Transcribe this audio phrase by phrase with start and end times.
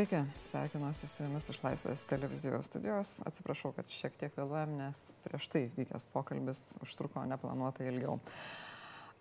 [0.00, 3.10] Sveiki, sveikinuosi su jumis iš Laisvės televizijos studijos.
[3.28, 8.14] Atsiprašau, kad šiek tiek vėluojam, nes prieš tai vykęs pokalbis užtruko neplanuotai ilgiau.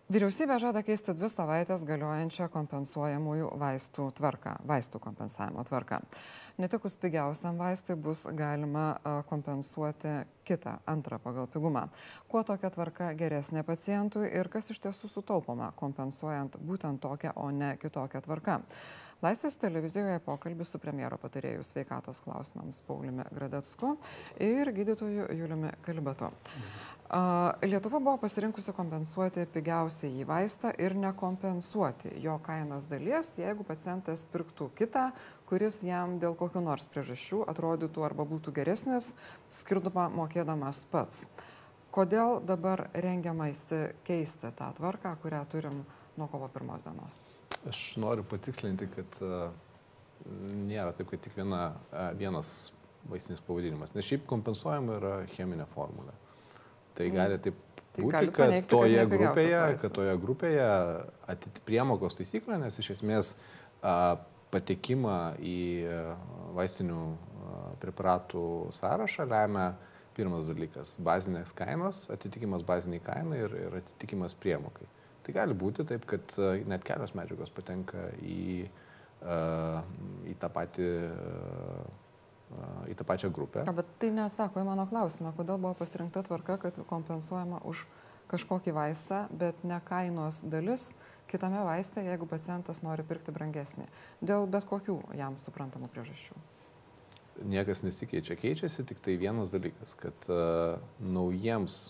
[0.10, 6.00] Vyriausybė žada keisti dvi savaitės galiojančią kompensuojamųjų vaistų tvarką, vaistų kompensavimo tvarką.
[6.64, 8.94] Netikus pigiausiam vaistui bus galima
[9.28, 10.16] kompensuoti
[10.48, 11.90] kitą, antrą pagal pigumą.
[12.32, 17.76] Kuo tokia tvarka geresnė pacientui ir kas iš tiesų sutaupoma, kompensuojant būtent tokią, o ne
[17.84, 18.62] kitokią tvarką.
[19.20, 23.98] Laisvės televizijoje pokalbis su premjero patarėjų sveikatos klausimams Pauliumi Gradecku
[24.40, 26.30] ir gydytoju Juliumi Kalibatu.
[27.66, 34.70] Lietuva buvo pasirinkusi kompensuoti pigiausiai į vaistą ir nekompensuoti jo kainos dalies, jeigu pacientas pirktų
[34.80, 35.10] kitą,
[35.52, 39.10] kuris jam dėl kokiu nors priežasčių atrodytų arba būtų geresnis,
[39.52, 41.26] skirtumą mokėdamas pats.
[41.92, 45.84] Kodėl dabar rengiamasi keisti tą tvarką, kurią turim
[46.16, 47.26] nuo kovo pirmos dienos?
[47.68, 49.50] Aš noriu patikslinti, kad uh,
[50.70, 52.72] nėra taip, kad tik viena, uh, vienas
[53.10, 56.16] vaistinis pavadinimas, nes šiaip kompensuojama yra cheminė formulė.
[56.96, 57.16] Tai mm.
[57.16, 60.68] gali taip tai būti, gali kad, paneigti, toje kad, grupėje, kad toje grupėje
[61.68, 64.20] priemokos taisyklę, nes iš esmės uh,
[64.54, 65.60] patekimą į
[66.58, 67.02] vaistinių
[67.82, 68.44] preparatų
[68.76, 69.74] sąrašą lemia
[70.18, 74.88] pirmas dalykas- bazinės kainos, atitikimas baziniai kainai ir, ir atitikimas priemokai.
[75.30, 79.36] Tai gali būti taip, kad e, net kelios medžiagos patenka į, e,
[80.26, 83.62] į, tą, patį, e, į tą pačią grupę.
[83.68, 87.84] Ja, bet tai nesako į mano klausimą, kodėl buvo pasirinkta tvarka, kad kompensuojama už
[88.34, 90.96] kažkokį vaistą, bet ne kainos dalis
[91.30, 93.86] kitame vaiste, jeigu pacientas nori pirkti brangesnį.
[94.26, 96.42] Dėl bet kokių jam suprantamų priežasčių.
[97.54, 101.84] Niekas nesikeičia, keičiasi tik tai vienas dalykas, kad uh, naujiems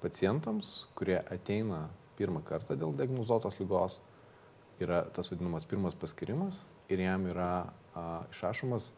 [0.00, 1.90] pacientams, kurie ateina
[2.20, 3.98] pirmą kartą dėl diagnozuotos lygos,
[4.80, 7.50] yra tas vadinamas pirmas paskirimas ir jam yra
[7.94, 8.92] a, išrašomas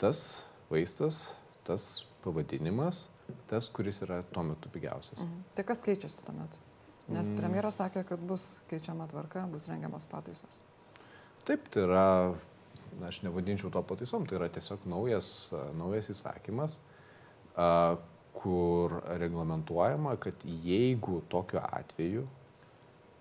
[0.00, 1.34] tas vaistas,
[1.66, 3.08] tas pavadinimas,
[3.50, 5.20] tas, kuris yra tuo metu pigiausias.
[5.20, 5.42] Mhm.
[5.54, 6.62] Tai kas keičiasi tuo metu?
[7.04, 7.36] Nes mm.
[7.36, 10.62] premjeras sakė, kad bus keičiama tvarka, bus rengiamas pataisos.
[11.44, 12.06] Taip, tai yra,
[12.96, 15.28] na, aš nevadinčiau to pataisom, tai yra tiesiog naujas,
[15.76, 16.78] naujas įsakymas,
[18.34, 22.24] kur reglamentuojama, kad jeigu tokiu atveju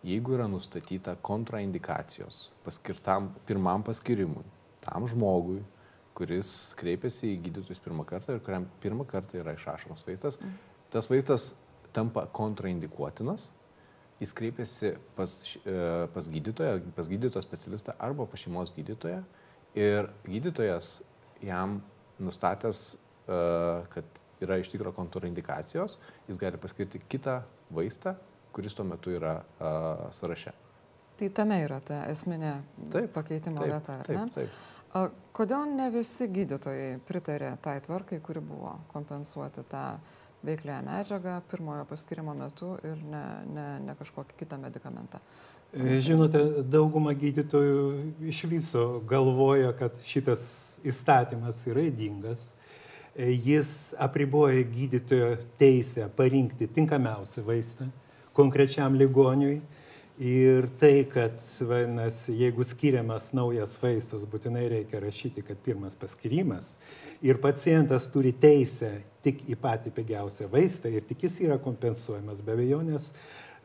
[0.04, 4.44] jeigu yra nustatyta kontraindikacijos paskirtam pirmam paskirimui,
[4.84, 5.62] tam žmogui,
[6.18, 10.58] kuris kreipiasi į gydytojus pirmą kartą ir kuriam pirmą kartą yra išrašomas vaistas, mm.
[10.94, 11.54] tas vaistas
[11.94, 13.52] tampa kontraindikuotinas,
[14.22, 15.34] jis kreipiasi pas,
[15.66, 15.78] e,
[16.14, 19.24] pas gydytoją, pas gydytojo specialistą arba pas šeimos gydytoją
[19.80, 21.00] ir gydytojas
[21.44, 21.80] jam
[22.22, 22.84] nustatęs,
[23.26, 23.40] e,
[23.96, 25.98] kad yra iš tikrųjų kontraindikacijos,
[26.28, 27.42] jis gali paskirti kitą
[27.74, 28.18] vaistą,
[28.54, 29.72] kuris tuo metu yra a,
[30.12, 30.54] sąraše.
[31.18, 32.54] Tai tame yra ta esminė
[32.94, 34.30] taip, pakeitimo taip, vieta, ar taip, ne?
[34.34, 34.60] Taip.
[34.94, 39.86] A, kodėl ne visi gydytojai pritarė tai tvarkai, kuri buvo kompensuoti tą
[40.44, 45.22] veiklę medžiagą pirmojo paskirimo metu ir ne, ne, ne kažkokį kitą medikamentą?
[45.74, 47.86] E, žinote, dauguma gydytojų
[48.30, 50.44] iš viso galvoja, kad šitas
[50.86, 52.52] įstatymas yra įdingas.
[53.14, 57.90] E, jis apriboja gydytojo teisę parinkti tinkamiausią vaistą
[58.34, 59.62] konkrečiam ligoniui.
[60.22, 66.76] Ir tai, kad, vadinasi, jeigu skiriamas naujas vaistas, būtinai reikia rašyti, kad pirmas paskirimas
[67.26, 68.92] ir pacientas turi teisę
[69.26, 73.10] tik į patį pigiausią vaistą ir tik jis yra kompensuojamas be abejonės.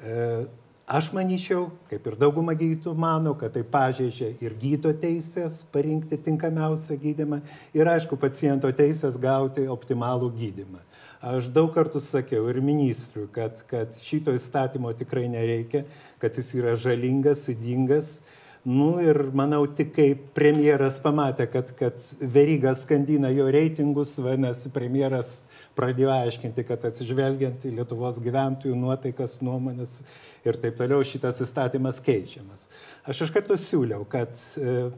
[0.01, 0.47] E,
[0.89, 6.97] aš manyčiau, kaip ir dauguma gydytojų mano, kad tai pažeidžia ir gydo teisės parinkti tinkamiausią
[7.03, 7.43] gydimą
[7.77, 10.81] ir aišku paciento teisės gauti optimalų gydimą.
[11.19, 15.83] Aš daug kartų sakiau ir ministrui, kad, kad šito įstatymo tikrai nereikia,
[16.23, 18.21] kad jis yra žalingas, įdingas.
[18.69, 25.39] Nu ir manau, tik kai premjeras pamatė, kad, kad verygas skandina jo reitingus, vadinasi, premjeras
[25.79, 29.99] pradėjo aiškinti, kad atsižvelgiant į Lietuvos gyventojų nuotaikas, nuomonės
[30.47, 32.67] ir taip toliau šitas įstatymas keičiamas.
[33.09, 34.91] Aš iš karto siūliau, kad e,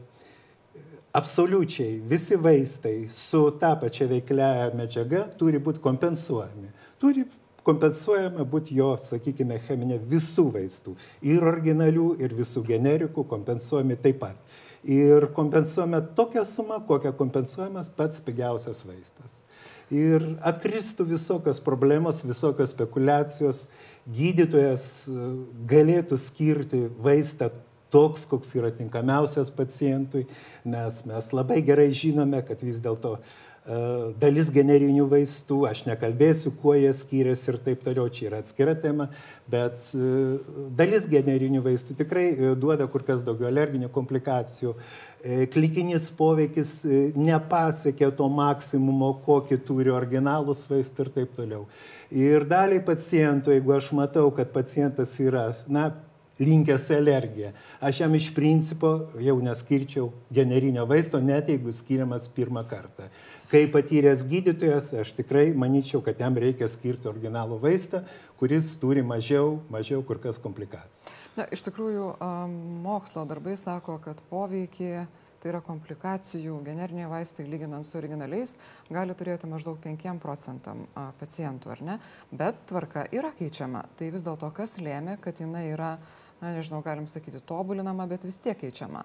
[1.11, 6.71] absoliučiai visi vaistai su ta pačia veikliaja medžiaga turi būti kompensuojami.
[7.01, 7.25] Turi
[7.67, 10.95] kompensuojama būti jo, sakykime, cheminė visų vaistų.
[11.27, 14.39] Ir originalių, ir visų generikų kompensuojami taip pat.
[14.87, 19.43] Ir kompensuojame tokią sumą, kokią kompensuojamas pats pigiausias vaistas.
[19.91, 23.65] Ir atkristų visokios problemos, visokios spekulacijos.
[24.01, 25.25] Gydytojas e,
[25.69, 27.51] galėtų skirti vaistą
[27.91, 30.25] toks, koks yra tinkamiausias pacientui,
[30.65, 33.17] nes mes labai gerai žinome, kad vis dėlto
[34.17, 39.05] dalis generinių vaistų, aš nekalbėsiu, kuo jie skiriasi ir taip toliau, čia yra atskira tema,
[39.51, 39.91] bet
[40.77, 42.25] dalis generinių vaistų tikrai
[42.57, 44.73] duoda kur kas daugiau alerginių komplikacijų.
[45.53, 46.79] Klikinis poveikis
[47.13, 51.67] nepasiekė to maksimumo, kokį turi originalus vaistai ir taip toliau.
[52.09, 55.91] Ir daliai pacientų, jeigu aš matau, kad pacientas yra, na,
[56.41, 57.51] linkęs alergiją.
[57.81, 58.91] Aš jam iš principo
[59.21, 63.07] jau neskirčiau generinio vaisto, net jeigu skiriamas pirmą kartą.
[63.51, 68.05] Kai patyręs gydytojas, aš tikrai manyčiau, kad jam reikia skirti originalų vaistą,
[68.39, 71.11] kuris turi mažiau, mažiau kur kas komplikacijų.
[71.35, 72.13] Na, iš tikrųjų,
[72.85, 74.93] mokslo darbai sako, kad poveikį
[75.41, 78.55] tai yra komplikacijų generiniai vaistai lyginant su originaliais
[78.93, 80.85] gali turėti maždaug 5 procentam
[81.19, 81.99] pacientų, ar ne?
[82.31, 83.87] Bet tvarka yra keičiama.
[83.97, 85.95] Tai vis dėlto kas lėmė, kad jinai yra
[86.41, 89.03] na nežinau, galim sakyti, tobulinama, bet vis tiek keičiama.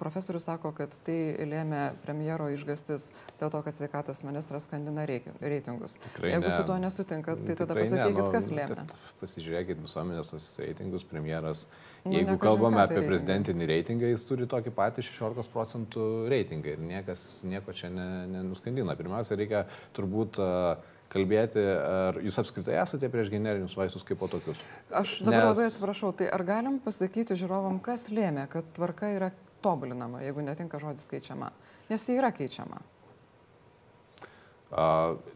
[0.00, 1.16] Profesorius sako, kad tai
[1.46, 3.10] lėmė premjero išgastis
[3.40, 5.98] dėl to, kad sveikatos ministras skandina reitingus.
[6.08, 6.54] Tikrai Jeigu ne.
[6.56, 8.86] su tuo nesutinkat, tai tada pasakykit, ne, nu, kas lėmė.
[9.22, 11.68] Pasižiūrėkit visuomenės reitingus, premjeras.
[12.04, 13.08] Nu, Jeigu kalbame apie reitingą.
[13.08, 18.92] prezidentinį reitingą, jis turi tokį patį 16 procentų reitingą ir niekas nieko čia nenuskandina.
[18.98, 19.62] Pirmiausia, reikia
[19.96, 20.74] turbūt uh,
[21.14, 24.60] kalbėti, ar jūs apskritai esate prieš generinius vaistus kaip po tokius?
[24.90, 25.50] Aš dabar Nes...
[25.52, 29.30] labai atsiprašau, tai ar galim pasakyti žiūrovam, kas lėmė, kad tvarka yra
[29.64, 31.54] tobulinama, jeigu netinka žodis keičiama?
[31.88, 32.82] Nes tai yra keičiama.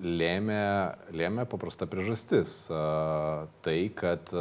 [0.03, 0.63] Lėmė,
[1.15, 2.65] lėmė paprasta priežastis.
[3.63, 4.33] Tai, kad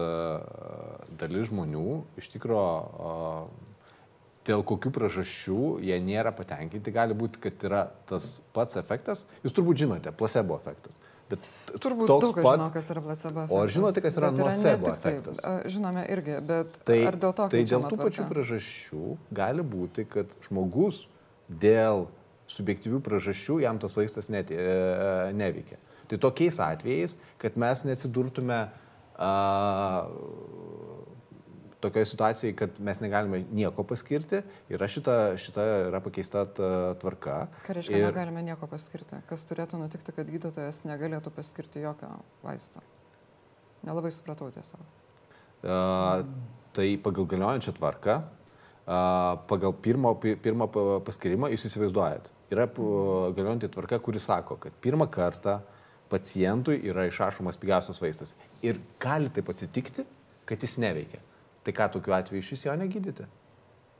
[1.21, 3.65] dalis žmonių iš tikrųjų
[4.47, 9.83] dėl kokių priežasčių jie nėra patenkinti, gali būti, kad yra tas pats efektas, jūs turbūt
[9.83, 11.01] žinote, placebo efektas.
[11.27, 11.47] Bet
[11.83, 12.55] turbūt daug kas pat...
[12.55, 13.51] žino, kas yra placebo efektas.
[13.51, 15.41] O ar žinote, kas yra nocebo efektas?
[15.43, 20.07] Tai, žinome irgi, bet tai, ar dėl to, tai dėl tų pačių priežasčių gali būti,
[20.07, 21.03] kad žmogus
[21.47, 22.07] dėl
[22.51, 24.67] subjektyvių priežasčių jam tas vaistas net, e,
[25.35, 25.81] neveikia.
[26.07, 29.31] Tai tokiais atvejais, kad mes neatsidurtume a,
[31.79, 34.41] tokioje situacijoje, kad mes negalime nieko paskirti,
[34.73, 36.45] yra šita, šita yra pakeista
[37.01, 37.39] tvarka.
[37.67, 38.07] Ką reiškia, ir...
[38.09, 39.19] negalime nieko paskirti?
[39.29, 42.09] Kas turėtų nutikti, kad gydytojas negalėtų paskirti jokio
[42.45, 42.81] vaisto?
[43.85, 44.81] Nelabai supratau tiesiog.
[45.61, 46.25] Uh,
[46.73, 50.69] tai pagal galiojančią tvarką, uh, pagal pirmo, pirmą
[51.05, 52.33] paskirimą jūs įsivaizduojat.
[52.53, 55.59] Yra galiojanti tvarka, kuri sako, kad pirmą kartą
[56.09, 58.33] pacientui yra išrašomas pigiausias vaistas.
[58.65, 60.05] Ir gali taip atsitikti,
[60.47, 61.19] kad jis neveikia.
[61.67, 63.25] Tai ką tokiu atveju iš vis jo negydyti?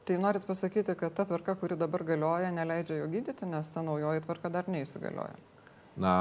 [0.08, 4.24] Tai norit pasakyti, kad ta tvarka, kuri dabar galioja, neleidžia jo gydyti, nes ta naujoji
[4.24, 5.36] tvarka dar neįsigalioja?
[6.00, 6.14] Na,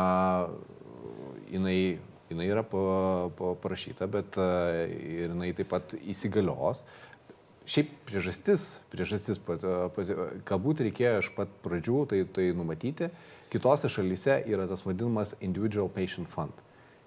[1.47, 2.01] jinai,
[2.33, 6.83] jinai yra parašyta, bet ir jinai taip pat įsigalios.
[7.71, 9.63] Šiaip priežastis, priežastis pat,
[9.95, 10.15] pat,
[10.51, 13.13] galbūt reikėjo iš pat pradžių tai, tai numatyti.
[13.55, 16.59] Kitose šalyse yra tas vadinamas Individual Patient Fund.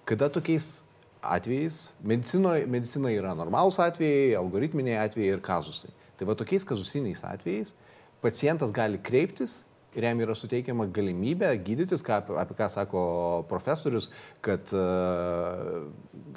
[0.08, 0.78] Kada tokiais
[1.22, 5.92] atvejais, medicinoje medicina yra normalūs atvejai, algoritminiai atvejai ir kazusai.
[6.18, 7.74] Tai va tokiais kazusiniais atvejais
[8.20, 9.60] pacientas gali kreiptis
[9.96, 13.02] ir jam yra suteikiama galimybė gydytis, ką, apie ką sako
[13.50, 14.10] profesorius,
[14.44, 15.88] kad uh,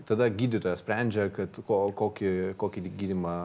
[0.10, 3.36] tada gydytojas sprendžia, kad ko, kokį, kokį gydimą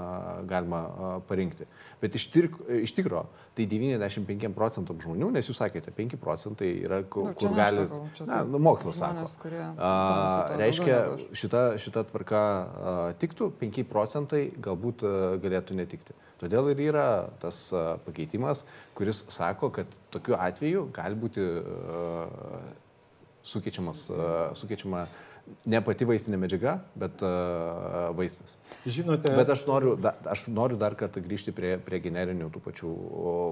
[0.49, 1.69] galima uh, parinkti.
[2.00, 3.25] Bet iš, tirk, iš tikro,
[3.59, 7.88] tai 95 procentam žmonių, nes jūs sakėte, 5 procentai yra, kur, nu, kur gali...
[8.29, 9.50] Na, nu, mokslas sako.
[9.75, 9.91] A,
[10.61, 11.00] reiškia,
[11.37, 16.15] šita, šita tvarka a, tiktų, 5 procentai galbūt a, galėtų netikti.
[16.38, 17.07] Todėl ir yra
[17.42, 17.68] tas
[18.07, 18.62] pakeitimas,
[18.99, 22.02] kuris sako, kad tokiu atveju gali būti a,
[23.49, 24.28] sukeičiamas, a,
[24.59, 25.07] sukeičiama
[25.68, 28.57] ne pati vaistinė medžiaga, bet uh, vaistas.
[28.85, 29.33] Žinote.
[29.37, 32.92] Bet aš noriu, da, aš noriu dar kartą grįžti prie, prie generinių tų pačių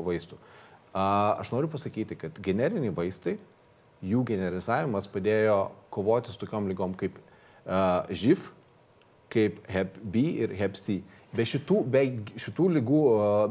[0.04, 0.36] vaistų.
[0.36, 3.38] Uh, aš noriu pasakyti, kad generiniai vaistai,
[4.04, 8.50] jų generizavimas padėjo kovoti su tokiom lygom kaip uh, živ,
[9.32, 11.00] kaip hep B ir hep C.
[11.00, 12.02] Uh, Be šitų, be
[12.40, 13.00] šitų lygų,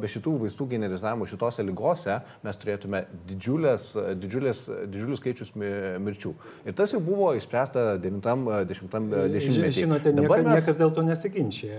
[0.01, 2.15] be šitų vaistų generizavimo šitose lygose
[2.45, 3.89] mes turėtume didžiulės,
[4.21, 6.31] didžiulės, didžiulius skaičius mirčių.
[6.65, 9.75] Ir tas jau buvo išspręsta 90-10-metyje.
[9.75, 10.49] Žinote, nieka, mes...
[10.55, 11.75] niekas dėl to nesiginčia.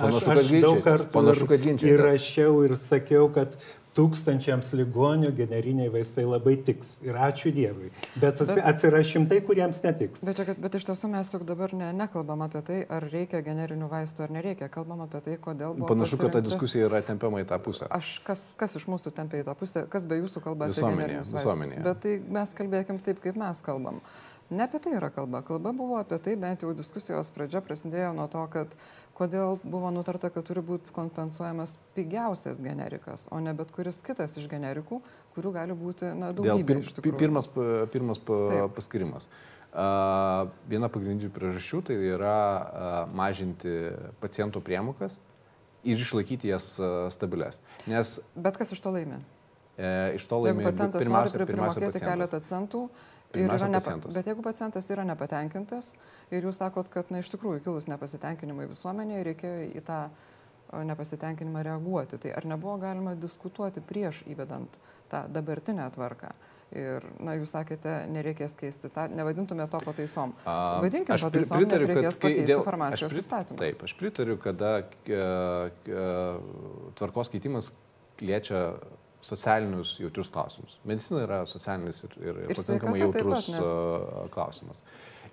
[0.00, 3.54] Panašu, aš, aš daug kartų ir rašiau ir sakiau, kad
[3.94, 6.96] tūkstančiams ligonių generiniai vaistai labai tiks.
[7.06, 7.90] Ir ačiū Dievui.
[8.18, 10.24] Bet, bet atsiras šimtai, kuriems netiks.
[10.26, 13.88] Bet, čia, bet iš tiesų mes juk dabar ne, nekalbam apie tai, ar reikia generinių
[13.92, 14.70] vaistų ar nereikia.
[14.74, 15.90] Kalbam apie tai, kodėl buvo.
[15.92, 17.88] Panašu, kad ta diskusija yra tempiama į tą pusę.
[17.94, 21.34] Aš kas, kas iš mūsų tempia į tą pusę, kas be jūsų kalba apie generinius
[21.34, 21.78] vaistus.
[21.86, 24.02] Bet tai mes kalbėkim taip, kaip mes kalbam.
[24.50, 25.40] Ne apie tai yra kalba.
[25.42, 28.76] Kalba buvo apie tai, bent jau diskusijos pradžia prasidėjo nuo to, kad
[29.16, 34.48] kodėl buvo nutarta, kad turi būti kompensuojamas pigiausias generikas, o ne bet kuris kitas iš
[34.50, 35.00] generikų,
[35.36, 36.80] kurių gali būti na, daugybė.
[36.82, 37.48] Dėl, pirmas,
[37.94, 38.74] pirmas Taip.
[38.76, 39.30] paskirimas.
[39.74, 43.72] Uh, viena pagrindinių priežasčių tai yra uh, mažinti
[44.22, 45.16] pacientų priemokas
[45.82, 47.58] ir išlaikyti jas uh, stabilės.
[47.90, 49.18] Nes, Bet kas iš to laimi?
[49.74, 50.62] E, iš to laimi.
[50.62, 52.84] Jeigu pacientas pirmiausia, nori primokėti keletą centų,
[53.34, 55.96] Yra nepa, bet jeigu pacientas yra nepatenkintas
[56.30, 60.00] ir jūs sakot, kad na, iš tikrųjų kilus nepasitenkinimui visuomenėje reikėjo į tą
[60.74, 64.78] nepasitenkinimą reaguoti, tai ar nebuvo galima diskutuoti prieš įvedant
[65.12, 66.32] tą dabartinę tvarką?
[66.74, 70.32] Ir, na, jūs sakėte, nereikės keisti, tą, nevadintume to pataisom.
[70.42, 73.58] Vadinkime pataisom, pritariu, nes reikės pakeisti dėl, farmacijos prit, įstatymą.
[73.60, 74.72] Taip, aš pritariu, kada
[76.98, 77.70] tvarkos keitimas
[78.24, 78.64] liečia
[79.24, 80.78] socialinius jautrius klausimus.
[80.84, 83.74] Medicina yra socialinis ir, ir, ir pakankamai jautrus pat, nes...
[84.34, 84.82] klausimas.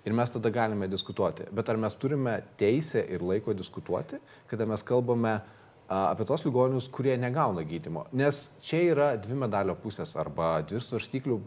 [0.02, 1.46] Ir mes tada galime diskutuoti.
[1.54, 4.18] Bet ar mes turime teisę ir laiko diskutuoti,
[4.50, 5.36] kada mes kalbame
[5.92, 8.06] apie tos ligonius, kurie negauna gydimo.
[8.16, 11.38] Nes čia yra dvi medalio pusės arba dvi svarstyklių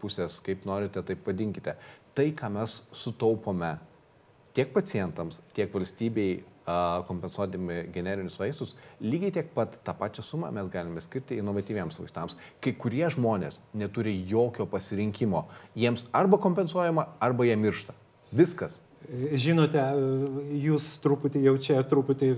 [0.00, 1.76] pusės, kaip norite, taip vadinkite.
[2.12, 3.76] Tai, ką mes sutaupome
[4.56, 6.42] tiek pacientams, tiek valstybei
[7.08, 12.36] kompensuodami generinius vaistus, lygiai tiek pat tą pačią sumą mes galime skirti inovatyviems vaistams.
[12.62, 17.96] Kai kurie žmonės neturi jokio pasirinkimo, jiems arba kompensuojama, arba jie miršta.
[18.32, 18.78] Viskas.
[19.12, 19.82] Žinote,
[20.62, 22.28] jūs truputį jau čia truputį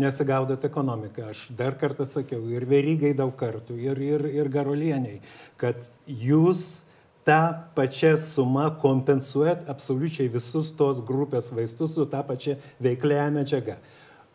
[0.00, 1.28] nesigaudat ekonomiką.
[1.34, 5.20] Aš dar kartą sakiau ir verygai daug kartų, ir, ir, ir garolieniai,
[5.60, 6.86] kad jūs
[7.24, 7.40] tą
[7.74, 13.76] pačią sumą kompensuojat absoliučiai visus tos grupės vaistus su tą pačią veikliają medžiagą.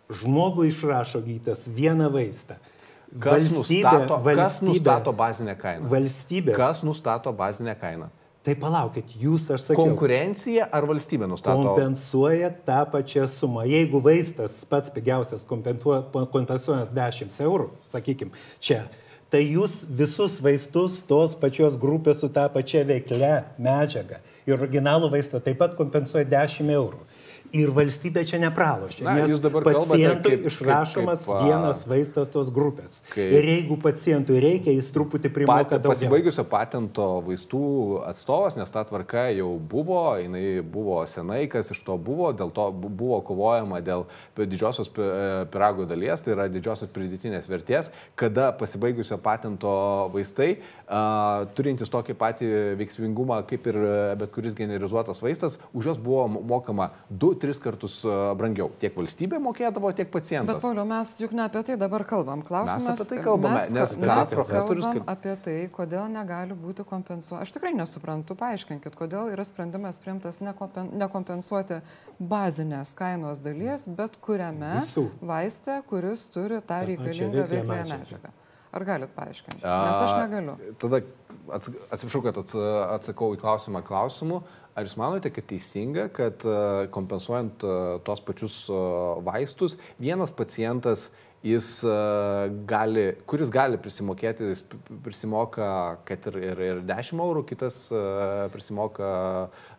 [0.10, 2.60] Žmogui išrašo gytas vieną vaistą.
[3.16, 5.90] Kas valstybė, nustato, valstybė, kas nustato bazinę kainą?
[5.90, 6.54] Valstybė.
[6.58, 8.10] Kas nustato bazinę kainą?
[8.46, 9.88] Tai palaukit, jūs aš sakiau.
[9.88, 11.64] Konkurencija ar valstybė nustato?
[11.66, 13.64] Kompensuoja tą pačią sumą.
[13.66, 18.84] Jeigu vaistas pats pigiausias kompensuojas 10 eurų, sakykime, čia
[19.34, 25.42] tai jūs visus vaistus tos pačios grupės su tą pačia veiklia medžiaga ir originalų vaistą
[25.44, 27.02] taip pat kompensuoja 10 eurų.
[27.56, 33.02] Ir valstybė čia nepralošia, Na, nes pacientui kaip, išrašomas kaip, kaip, vienas vaistas tos grupės.
[33.12, 35.94] Kaip, ir jeigu pacientui reikia, jis truputį primoka daugiau.
[35.94, 37.66] Pasibaigusio patento vaistų
[38.10, 42.68] atstovas, nes ta tvarka jau buvo, jinai buvo senai, kas iš to buvo, dėl to
[42.74, 49.76] buvo kovojama dėl didžiosios pirago dalies, tai yra didžiosios pridėtinės vertės, kada pasibaigusio patento
[50.14, 50.56] vaistai,
[50.88, 52.50] a, turintys tokį patį
[52.80, 53.80] veiksmingumą kaip ir
[54.20, 58.70] bet kuris generizuotas vaistas, už juos buvo mokama 2 tris kartus e, brangiau.
[58.82, 60.58] Tiek valstybė mokėdavo, tiek pacientas.
[60.58, 62.44] Bet, Pauliu, mes juk ne apie tai dabar kalbam.
[62.46, 65.12] Klausimas, mes apie tai kalbame, mes, nes mes profesorius kalbam kaip...
[65.16, 67.42] apie tai, kodėl negali būti kompensuoti.
[67.46, 70.94] Aš tikrai nesuprantu, paaiškinkit, kodėl yra sprendimas priimtas nekompen...
[71.02, 71.82] nekompensuoti
[72.20, 75.10] bazinės kainos dalies, bet kuriame Visų.
[75.26, 78.36] vaiste, kuris turi tą reikalingą veikliąją medžiagą.
[78.76, 79.62] Ar galit paaiškinti?
[79.64, 80.56] Nes aš negaliu.
[80.60, 81.00] A, tada
[81.56, 82.40] atsiprašau, kad
[82.98, 84.42] atsakau į klausimą klausimu.
[84.76, 86.56] Ar jūs manote, kad teisinga, kad e,
[86.92, 88.80] kompensuojant e, tos pačius e,
[89.24, 91.14] vaistus, vienas pacientas
[91.46, 91.70] jis
[92.70, 94.64] gali, kuris gali prisimokėti, jis
[95.06, 95.70] prisimoka,
[96.08, 97.86] kad ir, ir, ir 10 eurų, kitas
[98.54, 99.10] prisimoka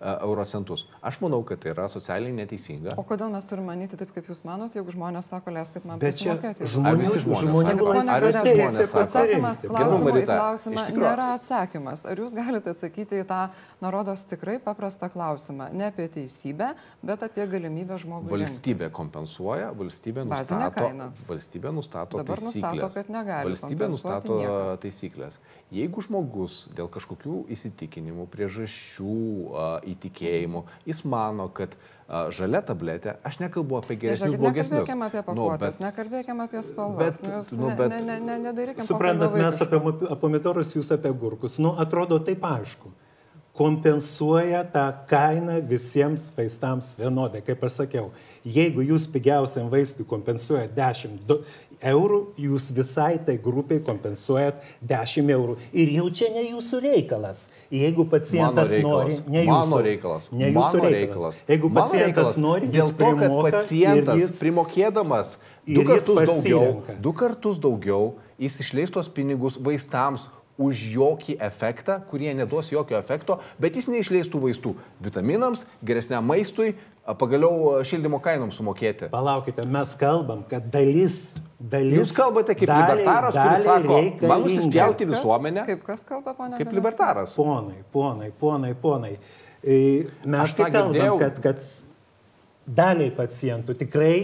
[0.01, 0.87] euro centus.
[1.05, 2.95] Aš manau, kad tai yra socialiai neteisinga.
[3.01, 6.15] O kodėl mes turime manyti taip, kaip jūs manote, jeigu žmonės sako, leiskit man Bet
[6.15, 6.69] prisimokėti?
[6.77, 12.05] Žmonės, visi žmonės, žmonės, ar visi žmonės atsakymas klausimų į klausimą nėra atsakymas.
[12.07, 13.41] Ar jūs galite atsakyti į tą,
[13.83, 16.73] narodos tikrai paprastą klausimą, ne apie teisybę,
[17.07, 18.33] bet apie galimybę žmogui.
[18.35, 18.97] Valstybė rinktis.
[18.97, 20.91] kompensuoja, valstybė nustato,
[21.29, 22.75] valstybė valstybė nustato Dabar taisyklės.
[22.77, 24.81] Nustato, kad negali valstybė nustato niekas.
[24.83, 25.39] taisyklės.
[25.73, 29.17] Jeigu žmogus dėl kažkokių įsitikinimų, priežasčių,
[29.93, 31.77] įtikėjimų, jis mano, kad
[32.31, 34.87] žalia tabletė, aš nekalbu apie geresnius, blogesnius.
[34.87, 37.19] Nekalbėkime apie pakuotės, nu, nekalbėkime apie spalvas.
[37.21, 39.83] Bet, nu, nu, bet, ne, ne, ne, suprantat, mes apie
[40.21, 41.59] pomidorus, jūs apie gurkus.
[41.59, 42.95] Nu, atrodo taip aišku
[43.57, 47.41] kompensuoja tą kainą visiems vaistams vienodai.
[47.45, 48.11] Kaip aš sakiau,
[48.47, 51.35] jeigu jūs pigiausiam vaistui kompensuojat 10
[51.91, 55.57] eurų, jūs visai tai grupiai kompensuojat 10 eurų.
[55.77, 57.47] Ir jau čia ne jūsų reikalas.
[57.75, 60.31] Jeigu pacientas nori, ne jūsų Mano reikalas.
[60.33, 61.43] Ne jūsų Mano reikalas.
[61.51, 62.41] Jeigu Mano pacientas reikalas.
[62.47, 65.37] nori, dėl to, kad pacientas jis, primokėdamas
[65.67, 66.73] du kartus, daugiau,
[67.03, 68.09] du kartus daugiau,
[68.41, 74.31] jis išleis tos pinigus vaistams, už jokį efektą, kurie neduos jokio efekto, bet jis neišleis
[74.33, 74.73] tų vaistų
[75.05, 76.75] vitaminams, geresniam maistui,
[77.15, 79.11] pagaliau šildymo kainoms sumokėti.
[79.13, 81.37] Palaukite, mes kalbam, kad dalis.
[81.61, 85.67] dalis Jūs kalbate kaip daliai, libertaras, kuris sako, man nusispjauti visuomenę.
[85.69, 86.59] Kaip kas kalba, ponai?
[86.59, 87.37] Kaip libertaras.
[87.39, 89.13] Ponai, ponai, ponai, ponai.
[90.27, 91.63] Mes tai kalbam, kad, kad
[92.67, 94.17] daliai pacientų tikrai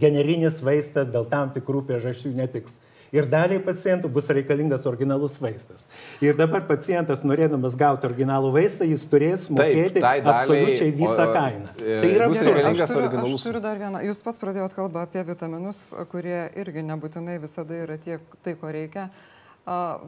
[0.00, 2.80] generinis vaistas dėl tam tikrų priežasčių netiks.
[3.14, 5.86] Ir daliai pacientų bus reikalingas originalus vaistas.
[6.24, 11.24] Ir dabar pacientas, norėdamas gauti originalų vaistą, jis turės mokėti Taip, tai daliai, absoliučiai visą
[11.24, 11.72] o, kainą.
[11.78, 13.40] E, tai yra reikalingas originalus.
[13.40, 14.04] Aš turiu dar vieną.
[14.08, 19.08] Jūs pats pradėjot kalbą apie vitaminus, kurie irgi nebūtinai visada yra tiek tai, ko reikia.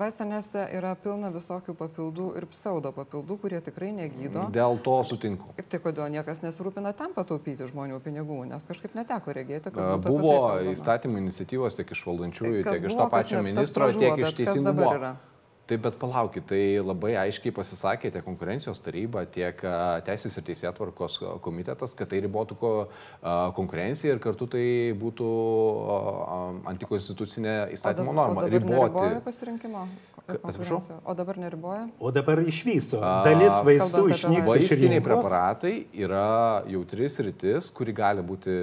[0.01, 4.47] Vaistinėse yra pilna visokių papildų ir pseudo papildų, kurie tikrai negydo.
[4.55, 5.51] Dėl to sutinku.
[5.59, 10.37] Kaip tai kodėl niekas nesirūpina tam pataupyti žmonių pinigų, nes kažkaip neteko regėti, kad buvo
[10.55, 14.95] tai įstatymų iniciatyvos tiek iš valdančiųjų, tiek iš to pačio ministro, tiek iš teisingumo.
[15.71, 19.61] Taip, bet palaukit, tai labai aiškiai pasisakė tiek konkurencijos taryba, tiek
[20.07, 22.57] Teisės ir Teisėtvarkos komitetas, kad tai ribotų
[23.55, 24.65] konkurenciją ir kartu tai
[24.99, 25.29] būtų
[26.73, 28.49] antikonstitucinė įstatymo norma.
[28.51, 29.07] Riboti.
[29.23, 29.87] pasirinkimo.
[30.27, 30.81] Atsiprašau.
[31.07, 31.87] O dabar neriboja?
[32.03, 32.99] O dabar iš viso.
[33.27, 34.51] Dalis vaistų išnyks.
[34.51, 38.59] Vaistiniai preparatai yra jautris rytis, kuri gali būti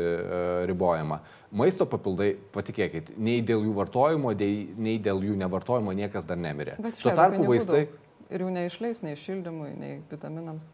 [0.68, 1.24] ribojama.
[1.52, 6.76] Maisto papildai, patikėkit, nei dėl jų vartojimo, nei dėl jų nevartojimo niekas dar nemirė.
[6.84, 7.86] Bet Tuo tarpu vaistai.
[8.28, 10.68] Ir jų neišleis nei šildymui, nei vitaminams.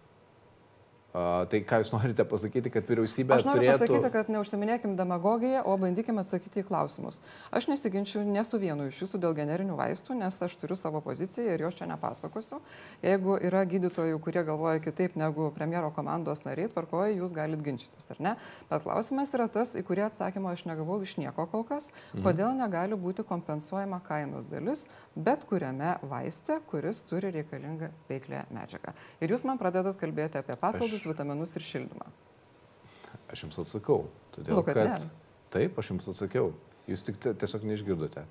[1.14, 3.78] Tai ką Jūs norite pasakyti, kad vyriausybė Aš noriu turėtų...
[3.84, 7.20] pasakyti, kad neužsiminėkim demagogiją, o bandykim atsakyti į klausimus.
[7.54, 11.54] Aš nesiginčiu ne su vienu iš jūsų dėl generinių vaistų, nes aš turiu savo poziciją
[11.54, 12.64] ir jos čia nepasakosiu.
[13.06, 18.24] Jeigu yra gydytojų, kurie galvoja kitaip negu premjero komandos nariai, tvarkoja, jūs galite ginčytis, ar
[18.26, 18.34] ne?
[18.72, 22.26] Bet klausimas yra tas, į kurį atsakymą aš negavau iš nieko kol kas, mhm.
[22.26, 28.94] kodėl negali būti kompensuojama kainos dalis bet kuriame vaiste, kuris turi reikalingą veiklę medžiagą.
[29.22, 32.10] Ir jūs man pradedat kalbėti apie papildus aš, vitaminus ir šildymą.
[33.34, 34.08] Aš jums atsakau.
[34.36, 35.12] Todėl, nu, kad, kad ne.
[35.54, 36.52] taip, aš jums atsakiau.
[36.90, 38.26] Jūs tik tiesiog neišgirdote.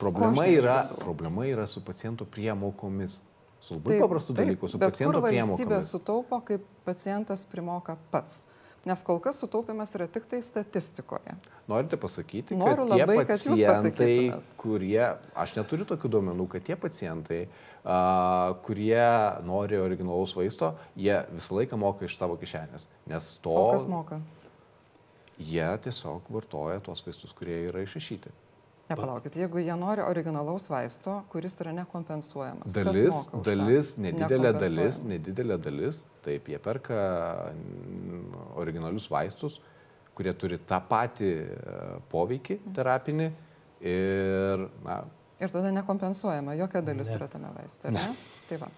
[0.00, 3.20] Problema yra, problema yra su pacientų priemokomis.
[3.64, 5.50] Su labai paprastu dalyku, su pacientų priemokomis.
[5.54, 8.44] Valstybė sutaupo, kaip pacientas primoka pats.
[8.84, 11.36] Nes kol kas sutaupimas yra tik tai statistikoje.
[11.70, 15.00] Norite pasakyti, Noriu kad labai, tie pacientai, kad kurie,
[15.40, 19.06] aš neturiu tokių duomenų, kad tie pacientai, uh, kurie
[19.48, 22.88] nori originalaus vaisto, jie visą laiką moka iš savo kišenės.
[23.08, 23.56] Nes to...
[23.56, 24.20] O kas moka?
[25.40, 28.30] Jie tiesiog vartoja tuos vaistus, kurie yra išrašyti.
[28.84, 32.74] Nepalaukit, jeigu jie nori originalaus vaisto, kuris yra nekompensuojamas.
[32.76, 36.98] Dalis, dalis nedidelė dalis, nedidelė dalis, taip, jie perka
[38.60, 39.56] originalius vaistus,
[40.14, 41.78] kurie turi tą patį e,
[42.12, 42.74] poveikį mhm.
[42.76, 43.30] terapinį
[43.94, 45.00] ir, na.
[45.40, 47.16] Ir tada nekompensuojama, jokia dalis ne.
[47.18, 48.10] yra tame vaiste, ne?
[48.12, 48.38] ne?
[48.50, 48.70] Tai va.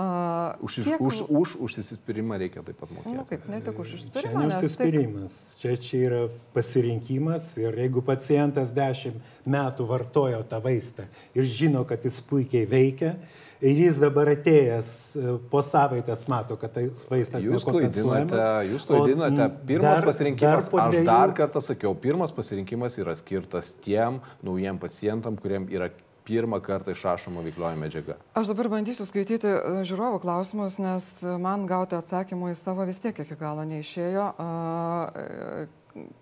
[0.00, 1.00] Uh, už, kiek...
[1.00, 3.12] už, už užsispyrimą reikia taip pat mokėti.
[3.12, 4.22] Na, nu, kaip, ne tik už užsispyrimą.
[4.22, 5.58] Čia ne užsispyrimas, tai...
[5.60, 6.20] čia, čia yra
[6.54, 11.04] pasirinkimas ir jeigu pacientas dešimt metų vartojo tą vaistą
[11.36, 13.12] ir žino, kad jis puikiai veikia,
[13.60, 19.48] ir jis dabar atėjęs e, po savaitės mato, kad tas vaistas jūs klaidinate, jūs klaidinate.
[19.68, 21.02] Pirmas dar, pasirinkimas, dar dviejų...
[21.04, 25.90] aš dar kartą sakiau, pirmas pasirinkimas yra skirtas tiem naujiem pacientam, kuriem yra
[26.30, 28.16] pirmą kartą išrašoma veiklioji medžiaga.
[28.38, 31.10] Aš dabar bandysiu skaityti e, žiūrovų klausimus, nes
[31.42, 34.26] man gauti atsakymų į savo vis tiek iki galo neišėjo.
[34.38, 35.66] E,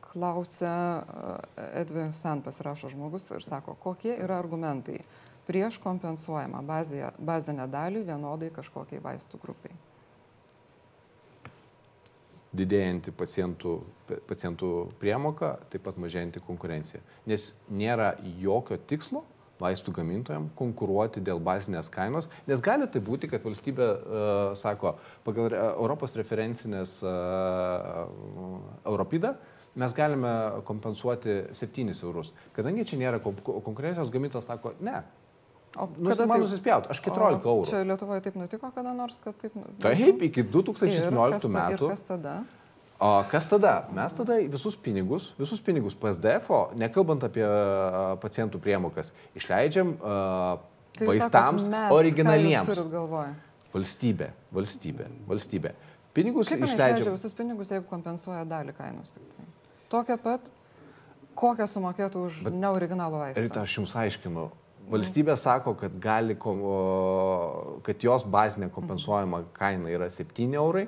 [0.09, 5.03] klausia e, Edvi San pasirašo žmogus ir sako, kokie yra argumentai
[5.49, 9.77] prieš kompensuojamą bazę, bazinę dalį vienodai kažkokiai vaistų grupiai.
[12.59, 13.73] Didėjanti pacientų,
[14.29, 14.69] pacientų
[15.01, 17.01] priemoka, taip pat mažėjanti konkurencija.
[17.29, 19.25] Nes nėra jokio tikslo
[19.59, 25.53] vaistų gamintojams konkuruoti dėl bazinės kainos, nes gali tai būti, kad valstybė uh, sako, pagal
[25.53, 28.07] Europos referencinės uh,
[28.87, 29.37] Europidą
[29.79, 30.35] mes galime
[30.67, 32.33] kompensuoti 7 eurus.
[32.57, 35.03] Kadangi čia nėra konkurencijos, gamintojas sako, ne.
[35.77, 37.67] O nu, kada man nusispjaut, aš 14 eurų.
[37.69, 39.83] Čia Lietuvoje taip nutiko kada nors, kad taip nutiko?
[39.85, 41.91] Taip, iki 2017 ir metų.
[41.91, 42.39] Ir kas tada?
[42.99, 43.87] O kas tada?
[43.95, 47.47] Mes tada visus pinigus, visus pinigus PSDF, nekalbant apie
[48.23, 50.59] pacientų priemokas, išleidžiam uh,
[50.99, 52.73] vaistams originaliems.
[53.69, 55.75] Valstybė, valstybė, valstybė.
[56.17, 59.45] Pinigus Kaip išleidžia visus pinigus, jeigu kompensuoja dalį kainos tik tai.
[59.93, 60.49] Tokia pat,
[61.39, 63.45] kokią sumokėtų už Bet, neoriginalų vaistą.
[63.45, 64.49] Ir aš jums aiškinu,
[64.89, 66.33] Valstybė sako, kad, gali,
[67.85, 70.87] kad jos bazinė kompensuojama kaina yra 7 eurai,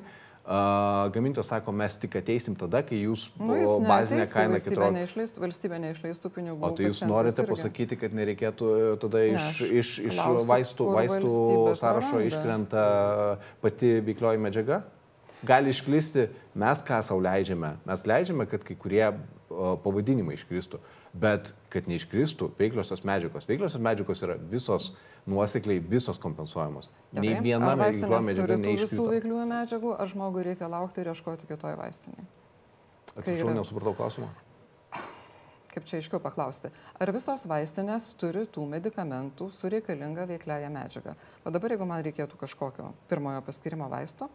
[1.14, 5.80] Gamintojas sako, mes tik ateisim tada, kai jūs nu, jūs bazinę kainą valstybė neišleistų, valstybė
[5.84, 6.64] neišleistų pinigų.
[6.64, 7.50] O tai jūs norite irgi.
[7.52, 11.34] pasakyti, kad nereikėtų e, tada iš, ne, iš, iš vaistų, vaistų
[11.78, 12.30] sąrašo praranda.
[12.32, 12.86] iškrenta
[13.60, 14.80] pati veiklioji medžiaga?
[15.46, 16.26] Gali išklisti,
[16.58, 17.74] mes ką savo leidžiame?
[17.88, 19.04] Mes leidžiame, kad kai kurie
[19.50, 20.80] pavadinimai iškristų,
[21.20, 23.48] bet kad neiškristų veikliosios medžiagos.
[23.48, 26.90] Veikliosios medžiagos yra visos uh, nuosekliai visos kompensuojamos.
[27.12, 29.08] Nei viena veikla medžiaga tų visų neiškrito.
[29.14, 32.24] veikliųjų medžiagų, ar žmogui reikia laukti ir ieškoti kitoje vaistinėje?
[33.16, 34.28] Atsiprašau, yra- nesupratau klausimą.
[35.70, 41.14] Kaip čia aiškiau paklausti, ar visos vaistinės turi tų medikamentų su reikalinga veikliaja medžiaga?
[41.46, 44.26] O dabar, jeigu man reikėtų kažkokio pirmojo paskirimo vaisto,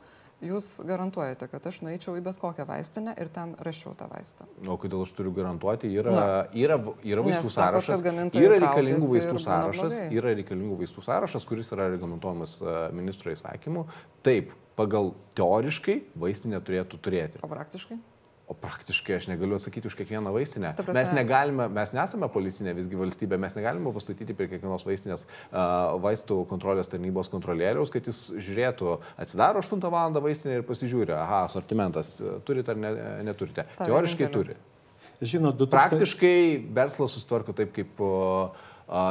[0.44, 4.48] jūs garantuojate, kad aš nueičiau į bet kokią vaistinę ir ten raščiau tą vaistą.
[4.68, 6.26] O kodėl aš turiu garantuoti, yra, Na.
[6.52, 11.48] yra, yra Nes vaistų sakot, sąrašas, gamintojai yra reikalingų vaistų sąrašas, yra reikalingų vaistų sąrašas,
[11.48, 13.86] kuris yra reglamentuojamas e, ministro įsakymu.
[14.26, 17.42] Taip, pagal teoriškai vaistinė turėtų turėti.
[17.46, 18.00] O praktiškai?
[18.46, 20.76] O praktiškai aš negaliu atsakyti už kiekvieną vaistinę.
[20.78, 25.96] Prasme- Mes negalime, mes nesame policinė visgi valstybė, mes negalime pastatyti prie kiekvienos vaistinės uh,
[26.04, 30.14] vaistų kontrolės tarnybos kontrolieriaus, kad jis žiūrėtų, atsidaro 8 val.
[30.22, 32.94] vaistinė ir pasižiūri, aha, asortimentas, e, turite ar ne,
[33.26, 33.66] neturite.
[33.80, 34.54] Ta Teoriškai vienintelė.
[34.54, 35.26] turi.
[35.26, 35.72] Žinot, 2000...
[35.72, 36.38] Praktiškai
[36.76, 38.52] verslas sustvarko taip, kaip uh,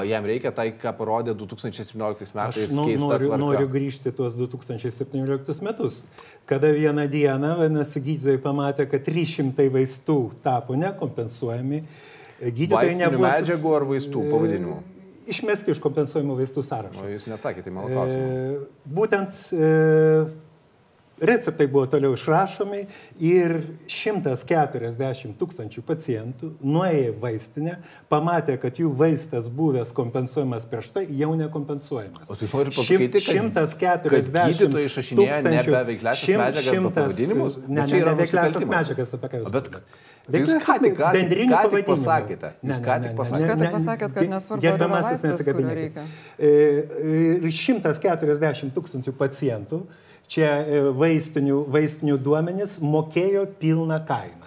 [0.07, 3.41] jam reikia, tai ką parodė 2017 Aš metais nu, keista noriu, tvarka.
[3.43, 6.05] noriu grįžti tuos 2017 metus,
[6.47, 11.83] kada vieną dieną, vadinasi, gydytojai pamatė, kad 300 vaistų tapo nekompensuojami.
[12.45, 14.79] Gydytojai nebuvo medžiagų ar vaistų pavadinimų?
[14.79, 14.91] E,
[15.35, 17.01] Išmesti iš kompensuojamų vaistų sąrašo.
[17.01, 17.27] O jūs
[17.73, 18.25] mano klausimą.
[18.25, 18.57] E,
[18.95, 19.69] būtent e,
[21.21, 22.87] receptai buvo toliau išrašomi
[23.23, 23.55] ir
[23.87, 27.77] 140 tūkstančių pacientų nuėjo į vaistinę,
[28.11, 32.29] pamatė, kad jų vaistas buvęs kompensuojamas prieš tai jau nekompensuojamas.
[32.31, 36.95] O tai norit pasakyti, kad- 140 kad gydytojai išrašinėja tūkstančių- nebe veikliąsias šim- medžiagas, bet
[36.95, 37.57] pavadinimus?
[37.57, 38.75] Ne, Bet ne, ne nusikaltimas.
[38.79, 39.83] medžiagas, apie ką jūs Bet kalbate.
[40.31, 41.13] tai jūs ką tik- ką
[41.55, 42.49] ką tik pasakėte?
[42.55, 43.47] Jūs Ne, ką ne, tik ne, pasakėte?
[43.47, 45.95] Ne, tik ne, pasakėt, kad nesvarbu, gerbiamasis, vaistas, kurio nesikabinėkit.
[45.95, 46.05] reikia.
[46.39, 46.49] E,
[47.45, 50.14] Ir 140 tūkstančių pacientų čia e,
[50.99, 54.45] vaistinių, vaistinių duomenys mokėjo pilną kainą.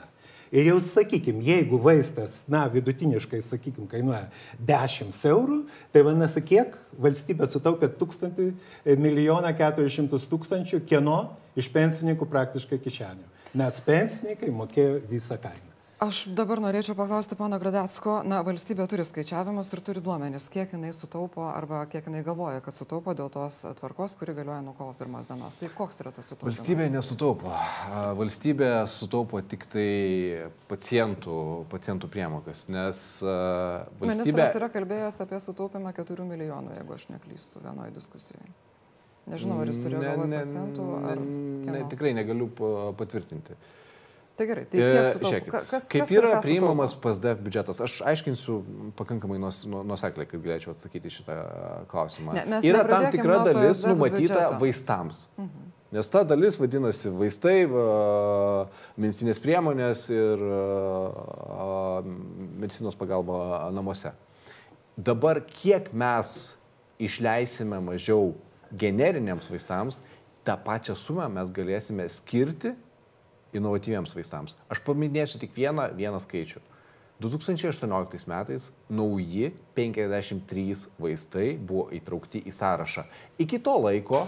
[0.51, 4.29] Ir jau sakykime, jeigu vaistas, na, vidutiniškai, sakykime, kainuoja
[4.63, 5.57] 10 eurų,
[5.91, 8.53] tai vadinasi, kiek valstybė sutaupė 1000
[8.95, 11.19] milijoną 400 tūkstančių, kieno
[11.59, 13.27] iš pensininkų praktiškai kišenių.
[13.59, 15.76] Nes pensininkai mokėjo visą kainą.
[15.97, 20.91] Aš dabar norėčiau paklausti pono Gradecko, na, valstybė turi skaičiavimus ir turi duomenis, kiek jinai
[20.93, 25.25] sutaupo arba kiek jinai galvoja, kad sutaupo dėl tos tvarkos, kuri galioja nuo kovo pirmos
[25.25, 25.57] dienos.
[25.57, 26.60] Tai koks yra tas sutaupimas?
[26.60, 27.49] Valstybė nesutaupo.
[28.19, 29.88] Valstybė sutaupo tik tai
[30.69, 31.39] pacientų,
[31.73, 34.12] pacientų priemokas, nes valstybė...
[34.13, 38.53] Ministras yra kalbėjęs apie sutaupimą 4 milijonų, jeigu aš neklystu vienoje diskusijoje.
[39.33, 41.25] Nežinau, ar jis turėjo galvoje pacientų ar...
[41.25, 41.89] ne, kieno.
[41.89, 43.57] tikrai negaliu pa- patvirtinti.
[44.38, 45.30] Tai gerai, tai E, kiek sutaupo?
[45.34, 46.93] žiūrėkit, Ka- Kas, kaip kas yra ką priimamas?
[47.02, 47.80] PSDF biudžetas?
[47.82, 48.60] Aš aiškinsiu
[49.00, 51.38] pakankamai nu- nuosekliai, kad galėčiau atsakyti šitą
[51.89, 52.34] klausimą.
[52.45, 54.60] Ne, yra tam tikra dalis PSDF numatyta biudžeto.
[54.62, 55.28] vaistams.
[55.89, 58.67] Nes ta dalis vadinasi vaistai, va,
[59.00, 62.02] medicinės priemonės ir a,
[62.60, 64.12] medicinos pagalba namuose.
[64.97, 66.56] Dabar kiek mes
[67.00, 68.34] išleisime mažiau
[68.76, 70.00] generiniams vaistams,
[70.45, 72.76] tą pačią sumą mes galėsime skirti
[73.55, 74.57] inovatyviems vaistams.
[74.71, 76.63] Aš paminėsiu tik vieną, vieną skaičių.
[77.21, 83.07] 2018 metais nauji 53 vaistai buvo įtraukti į sąrašą.
[83.41, 84.27] Iki to laiko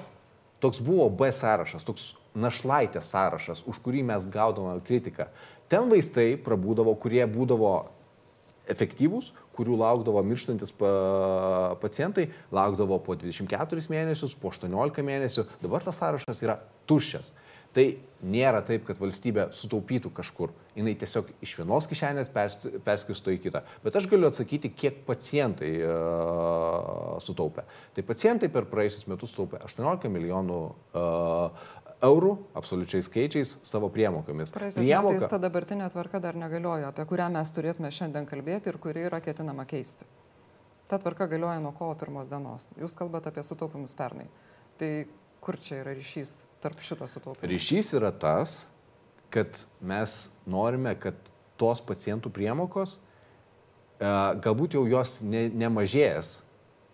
[0.59, 5.29] toks buvo B sąrašas, toks našlaitės sąrašas, už kurį mes gaudavome kritiką.
[5.69, 7.73] Ten vaistai prabūdavo, kurie būdavo
[8.69, 15.99] efektyvūs, kurių laukdavo mirštantis pa, pacientai, laukdavo po 24 mėnesius, po 18 mėnesių, dabar tas
[16.01, 17.33] sąrašas yra tuščias.
[17.75, 17.85] Tai
[18.25, 23.61] nėra taip, kad valstybė sutaupytų kažkur, jinai tiesiog iš vienos kišenės pers- perskirsto į kitą.
[23.83, 27.67] Bet aš galiu atsakyti, kiek pacientai uh, sutaupė.
[27.95, 31.69] Tai pacientai per praėjusius metus sutaupė 18 milijonų uh,
[32.09, 34.51] eurų, absoliučiai skaičiais, savo priemokomis.
[34.55, 39.05] Praėjusiais metais ta dabartinė tvarka dar negaliojo, apie kurią mes turėtume šiandien kalbėti ir kuri
[39.11, 40.09] yra ketinama keisti.
[40.89, 42.71] Ta tvarka galioja nuo kovo pirmos dienos.
[42.81, 44.25] Jūs kalbate apie sutaupimus pernai.
[44.81, 44.93] Tai
[45.43, 47.49] kur čia yra ryšys tarp šito sutaupimo?
[47.49, 48.63] Ryšys yra tas,
[49.33, 51.17] kad mes norime, kad
[51.59, 52.97] tos pacientų priemokos,
[53.99, 54.07] e,
[54.43, 56.39] galbūt jau jos ne, nemažės,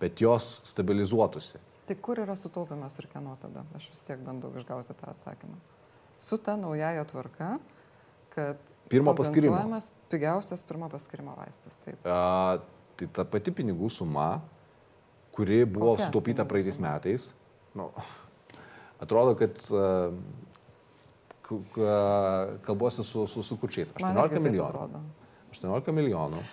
[0.02, 1.62] bet jos stabilizuotųsi.
[1.86, 3.62] Tai kur yra sutaupimas ir kieno tada?
[3.78, 5.60] Aš vis tiek bandau išgauti tą atsakymą.
[6.20, 7.58] Su ta naujaja tvarka,
[8.34, 8.58] kad
[8.90, 11.78] Pirmo kompensuojamas pigiausias pirmo paskirimo vaistas.
[11.84, 12.02] Taip.
[12.10, 12.58] A,
[12.98, 14.42] tai ta pati pinigų suma,
[15.36, 16.96] kuri buvo Kokia sutaupyta praeitais suma?
[16.96, 17.30] metais,
[17.78, 17.90] nu,
[19.04, 19.58] atrodo, kad
[21.42, 23.94] k- kalbuosi su, su, su kurčiais.
[24.02, 24.70] Man 18 irgi taip milijonų.
[24.70, 25.02] atrodo.
[25.56, 26.44] 18 milijonų.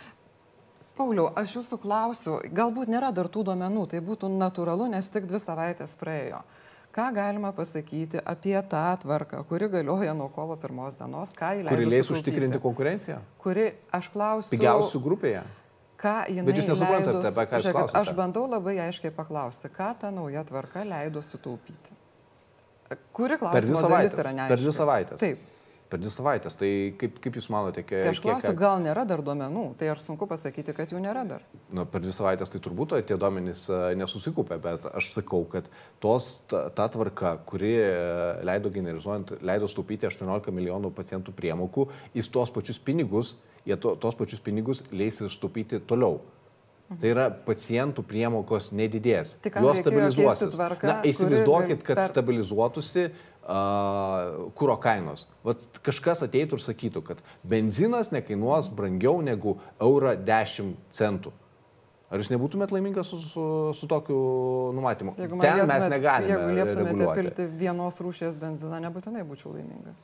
[0.96, 5.40] Pauliau, aš jūsų klausiu, galbūt nėra dar tų duomenų, tai būtų natūralu, nes tik dvi
[5.40, 6.42] savaitės praėjo.
[6.92, 11.72] Ką galima pasakyti apie tą tvarką, kuri galioja nuo kovo pirmos dienos, ką įleido?
[11.72, 15.40] Kuri leis užtikrinti konkurenciją Kuri, aš klausiu, pigiausių grupėje.
[15.96, 19.88] ką jinai Bet jūs nesuprantate, apie ką jūs Žiūrėkit, Aš bandau labai aiškiai paklausti, ką
[20.05, 21.96] ta nauja tvarka leido sutaupyti.
[23.12, 24.20] Kuri savaitės.
[24.20, 24.52] yra neaiški?
[24.55, 25.20] Per dvi savaitės.
[25.22, 25.48] Taip.
[25.92, 26.55] Per dvi savaitės.
[26.57, 28.00] Tai kaip, kaip jūs manote, kiek...
[28.00, 31.26] Tai aš klausiu, kiek- gal nėra dar duomenų, tai aš sunku pasakyti, kad jų nėra
[31.28, 31.44] dar.
[31.68, 35.68] Nu, per dvi savaitės tai turbūt tie duomenys e, nesusikūpė, bet aš sakau, kad
[36.00, 37.92] tos, ta, ta tvarka, kuri e,
[38.48, 43.37] leido generalizuojant, leido staupyti 18 milijonų pacientų priemokų, į tuos pačius pinigus,
[43.68, 46.22] jie to, tos pačius pinigus leis ir staupyti toliau.
[47.00, 49.37] Tai yra pacientų priemokos nedidės.
[49.42, 50.55] Reikėjo keisti stabilizuosis.
[50.55, 55.26] tvarką, Na, įsivaizduokit, kad per- stabilizuotųsi uh, kūro kainos.
[55.46, 61.33] Vat kažkas ateitų ir sakytų, kad benzinas nekainuos brangiau negu eurą 10 centų.
[62.12, 63.42] Ar jūs nebūtumėt laimingas su, su,
[63.79, 64.16] su tokiu
[64.77, 65.14] numatymu?
[65.16, 66.29] Jeigu Ten man mes lieptumėt- negalime.
[66.35, 69.94] Jeigu lieptumėte pilti vienos rūšies benziną, nebūtinai būčiau laiminga.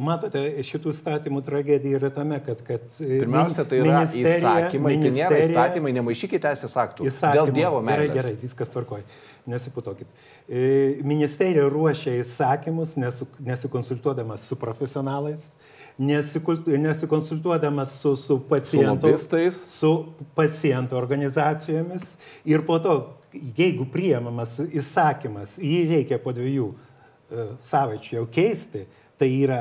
[0.00, 2.62] Matote, šitų statymų tragedija yra tame, kad...
[2.64, 7.06] kad e, Pirmiausia, tai yra įsakymai, tai nėra įstatymai, nemaišykite teisės aktų.
[7.36, 8.14] Dėl Dievo Gerai, meilės.
[8.16, 9.04] gerai, viskas tvarkoj.
[9.52, 10.08] Nesiputokit.
[10.48, 10.64] E,
[11.04, 19.60] Ministerija ruošia įsakymus, nesu, nesikonsultuodamas su profesionalais, nesikul- nesikonsultuodamas su, su pacientu, lobistais.
[19.70, 19.92] su
[20.34, 22.16] pacientų organizacijomis
[22.50, 22.96] ir po to,
[23.32, 28.84] jeigu priemamas įsakymas, jį reikia po dviejų e, savaičių jau keisti,
[29.18, 29.60] tai yra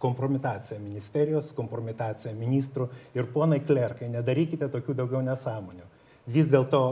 [0.00, 5.86] kompromitacija ministerijos, kompromitacija ministrų ir ponai klerkai, nedarykite tokių daugiau nesąmonių.
[6.30, 6.82] Vis dėlto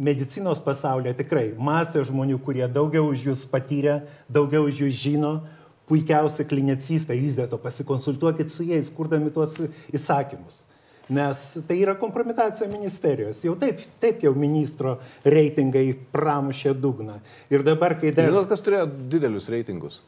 [0.00, 4.00] medicinos pasaulyje tikrai masė žmonių, kurie daugiau už jūs patyrė,
[4.32, 5.34] daugiau už jūs žino,
[5.88, 9.58] puikiausi klinicistai, vis dėlto pasikonsultuokit su jais, kurdami tuos
[9.94, 10.64] įsakymus.
[11.12, 13.42] Nes tai yra kompromitacija ministerijos.
[13.44, 14.96] Jau taip, taip jau ministro
[15.28, 17.18] reitingai pramušė dugną.
[17.52, 18.30] Ir dabar, kai dar...
[18.30, 20.00] Žinot, kas turėjo didelius reitingus?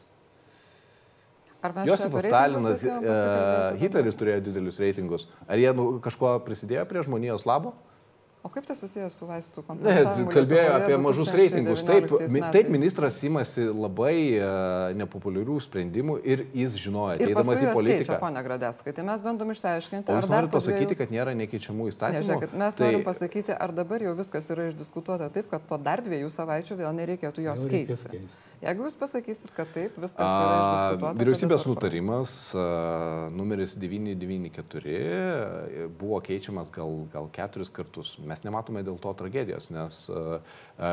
[1.85, 2.97] Josifas Stalinas, e?
[3.81, 5.27] Hitleris turėjo didelius reitingus.
[5.49, 7.75] Ar jie nu, kažkuo prisidėjo prie žmonijos labo?
[8.45, 10.29] O kaip tai susijęs su vaistų Ne, kompensavimu?
[10.31, 11.81] kalbėjo Lietuvoje apie mažus reitingus.
[11.83, 12.53] Taip, 2019 mi- metais?
[12.53, 18.19] taip ministras imasi labai uh, nepopuliarių sprendimų ir jis žinojo, ateidamas į juos keičia, politiką.
[18.21, 18.93] ponia Gradeskai.
[18.95, 22.23] Tai mes bandom išsiaiškinti, ar dar norite po pasakyti, dviejų- kad nėra nekeičiamų Ne, įstatymų?
[22.29, 25.99] žiūrėkit, mes tai norim pasakyti, ar dabar jau viskas yra išdiskutuota taip, kad po dar
[26.07, 28.09] dviejų savaičių vėl nereikėtų jos Jau keisti.
[28.15, 28.39] keisti.
[28.63, 31.19] Jeigu jūs pasakysit, kad taip, viskas yra A, išdiskutuota.
[31.19, 31.75] Vyriausybės tvarkoj.
[31.75, 32.53] nutarimas
[33.35, 34.95] numeris 994
[35.83, 38.15] a, buvo keičiamas gal, gal keturis kartus.
[38.27, 40.39] Mes nematome dėl to tragedijos, nes a,
[40.77, 40.89] a,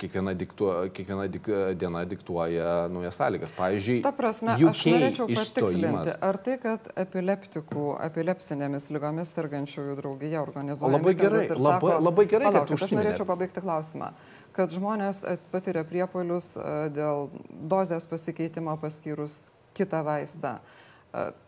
[0.00, 1.48] kiekviena, diktu, kiekviena dik,
[1.80, 3.54] diena diktuoja naujas sąlygas.
[3.56, 10.42] Pavyzdžiui, Ta prasme, UK aš norėčiau patikslinti, ar tai, kad epileptikų, epilepsinėmis lygomis sergančiųjų draugija
[10.44, 10.92] organizuoja.
[10.98, 13.08] Labai gerai, ir labai- labai gerai, kad palaukit, aš užsiminėt.
[13.10, 14.12] norėčiau pabaigti klausimą.
[14.54, 16.52] Kad žmonės at- patiria priepolius
[16.94, 20.58] dėl dozės pasikeitimo paskyrus kitą vaistą.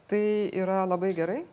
[0.06, 1.44] Tai yra labai gerai?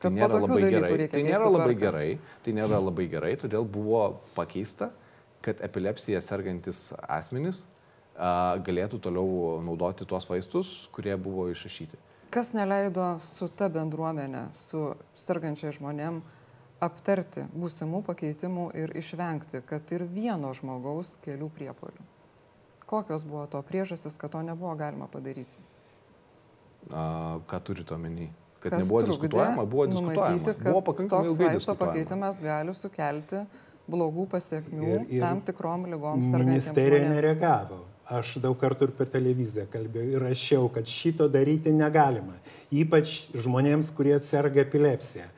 [0.00, 1.08] Tai po nėra labai gerai.
[1.12, 2.08] Tai nėra labai gerai.
[2.44, 4.04] Tai nėra labai gerai, todėl buvo
[4.36, 4.90] pakeista,
[5.44, 7.64] kad epilepsija sergantis asmenys
[8.16, 12.00] a, galėtų toliau naudoti tuos vaistus, kurie buvo išrašyti.
[12.30, 16.20] Kas neleido su ta bendruomenė, su sergančiai žmonėm
[16.80, 22.06] aptarti būsimų pakeitimų ir išvengti, kad ir vieno žmogaus kelių priepolių?
[22.90, 25.66] Kokios buvo to priežastis, kad to nebuvo galima padaryti?
[26.88, 28.30] A, ką turite omeny?
[28.60, 30.30] Kad Kas nebuvo diskutuojama, buvo diskutuojama.
[30.30, 33.44] numatyti, kad Buvo pakankamai toks ilgai vaisto pakeitimas gali sukelti
[33.90, 37.78] blogų pasiekmių Ir- ir tam tikrom lygom Ministerija nereagavo.
[38.10, 42.34] Aš daug kartų ir per televiziją kalbėjau ir rašiau, kad šito daryti negalima.
[42.72, 45.28] Ypač žmonėms, kurie serga epilepsija.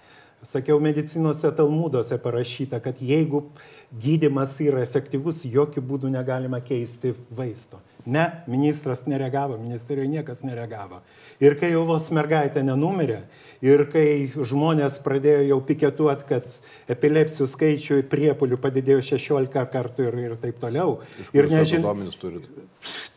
[0.43, 3.45] Sakiau, medicinos Talmuduose parašyta, kad jeigu
[4.03, 7.79] gydimas yra efektyvus, jokių būdų negalima keisti vaisto.
[8.11, 10.99] Ne, ministras nereagavo, ministerijoje niekas nereagavo.
[11.39, 13.21] Ir kai jau vos mergaitė nenumirė,
[13.63, 16.59] ir kai žmonės pradėjo jau piketuoti, kad
[16.91, 20.99] epilepsijų skaičių priepolių padidėjo 16 kartų ir, ir taip toliau.
[21.31, 21.95] Ir nežinau.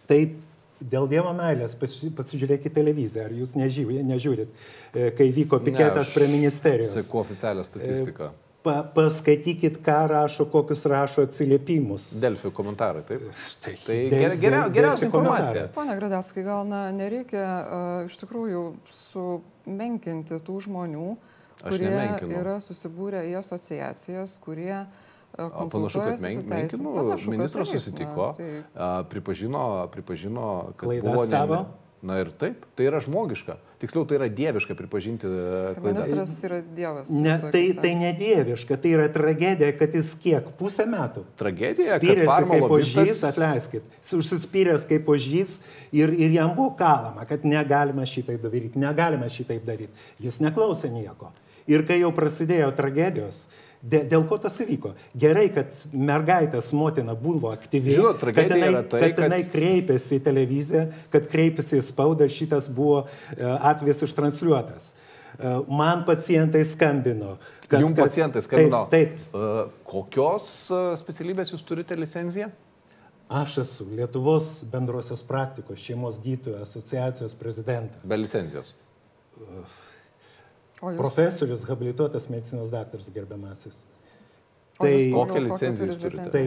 [0.06, 0.38] Taip,
[0.82, 4.48] dėl Dievo meilės pasi- pasižiūrėkite televiziją, ar jūs nežiūrėt, nežiūrit,
[4.94, 6.94] e, kai vyko piketas prie ministerijos.
[6.98, 8.32] Seku oficialią statistiką.
[8.66, 12.20] Pa, paskaitykit, ką rašo, kokius rašo atsiliepimus.
[12.20, 13.22] Delfi komentarai, taip?
[13.62, 15.68] Tai, Tai Del- geria- geriausia informacija.
[15.76, 21.16] Pone Gradelskai, gal na, nereikia uh, iš tikrųjų sumenkinti tų žmonių,
[21.62, 21.94] kurie
[22.42, 24.88] yra susibūrę į asociacijas, kurie uh,
[25.38, 30.88] Panašu, kad men- menkinu, Panašu, kad ministras taip, susitiko, na, tai- a, pripažino, pripažino, kad
[30.89, 31.26] Klaidas buvo...
[31.26, 31.65] savo?
[32.06, 33.56] Na ir taip, tai yra žmogiška.
[33.82, 35.38] Tiksliau, tai yra dieviška pripažinti e,
[35.74, 36.06] Tai klaidas.
[36.06, 37.10] ministras yra dievas.
[37.10, 41.24] Ne, tai, tai nedieviška, tai yra tragedija, kad jis kiek pusę metų.
[41.39, 43.32] Tragedija, kad Spyrėsi farmo kaip ožys, lobistas...
[43.39, 45.56] atleiskit, Jis užsispyręs kaip ožys
[45.91, 50.06] ir, ir jam buvo kalama, kad negalima šitaip daryti, negalima šitaip daryti.
[50.21, 51.34] Jis neklausė nieko.
[51.65, 53.48] Ir kai jau prasidėjo tragedijos,
[53.86, 54.95] Dėl ko tas įvyko?
[55.21, 59.52] Gerai, kad mergaitės motina buvo aktyvi, Žinot, kad jinai, tai, kad jinai kad...
[59.54, 64.89] kreipėsi į televiziją, kad kreipėsi į spaudą, šitas buvo e, atvejis ištransliuotas.
[65.38, 67.36] E, man pacientai skambino.
[67.67, 68.84] Kad, Jums pacientai skambino.
[68.89, 69.13] Taip.
[69.21, 69.38] taip.
[69.38, 70.50] Uh, kokios
[71.02, 72.50] specialybės jūs turite licenciją?
[73.26, 78.06] Aš esu Lietuvos bendrosios praktikos šeimos gydytojų asociacijos prezidentas.
[78.10, 78.74] Be licencijos.
[79.38, 79.82] Jūs...
[80.82, 83.86] Profesorius, habilituotas medicinos daktaras gerbiamasis.
[84.80, 86.26] Tai kokią licenciją jūs turite?
[86.34, 86.46] Tai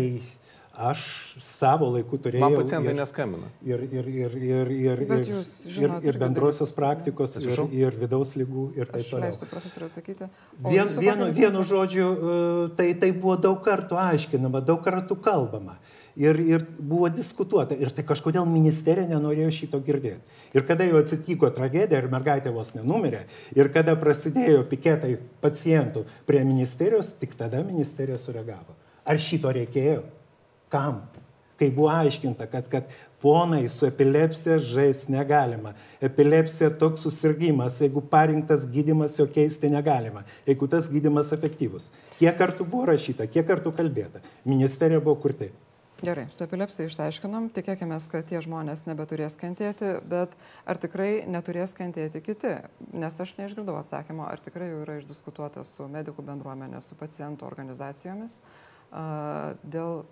[0.79, 1.03] aš
[1.43, 2.45] savo laiku turėjau.
[2.45, 3.49] Man pacientai ir, neskambina.
[3.67, 5.31] Ir, ir, ir, ir, ir, ir,
[5.67, 9.27] žinot, ir, ir bendrosios praktikos, ir, ir vidaus lygų, ir taip toliau.
[9.27, 10.29] Leisiu profesoriui atsakyti.
[10.69, 12.37] Vien, vienu, vienu žodžiu, e,
[12.79, 15.79] tai, tai buvo daug kartų aiškinama, daug kartų kalbama.
[16.19, 17.77] Ir, ir buvo diskutuota.
[17.79, 20.19] Ir tai kažkodėl ministerija nenorėjo šito girdėti.
[20.57, 23.21] Ir kada jau atsitiko tragedija ir mergaitė vos nenumirė,
[23.55, 25.13] ir kada prasidėjo piketai
[25.45, 28.75] pacientų prie ministerijos, tik tada ministerija sureagavo.
[29.07, 30.03] Ar šito reikėjo?
[30.73, 31.05] Kam?
[31.59, 32.91] Kai buvo aiškinta, kad, kad
[33.23, 35.73] ponai su epilepsija žais negalima.
[36.03, 40.23] Epilepsija toks susirgymas, jeigu parinktas gydimas, jo keisti negalima.
[40.47, 41.93] Jeigu tas gydimas efektyvus.
[42.19, 44.23] Kiek kartų buvo rašyta, kiek kartų kalbėta.
[44.47, 45.68] Ministerija buvo kur taip.
[45.99, 52.23] Gerai, su epilepsija išsiaiškinom, tikėkime, kad tie žmonės nebeturės kentėti, bet ar tikrai neturės kentėti
[52.23, 52.53] kiti?
[52.95, 58.39] Nes aš neišgirdau atsakymo, ar tikrai jau yra išdiskutuota su medikų bendruomenė, su pacientų organizacijomis
[59.75, 60.05] dėl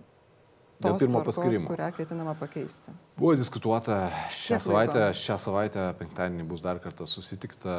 [0.82, 1.68] Pirmo paskirimo.
[1.70, 2.92] Kurią ketinama pakeisti.
[3.16, 5.18] Buvo diskutuota šią Kiek savaitę, laiko?
[5.22, 7.76] šią savaitę, penktadienį bus dar kartą susitikta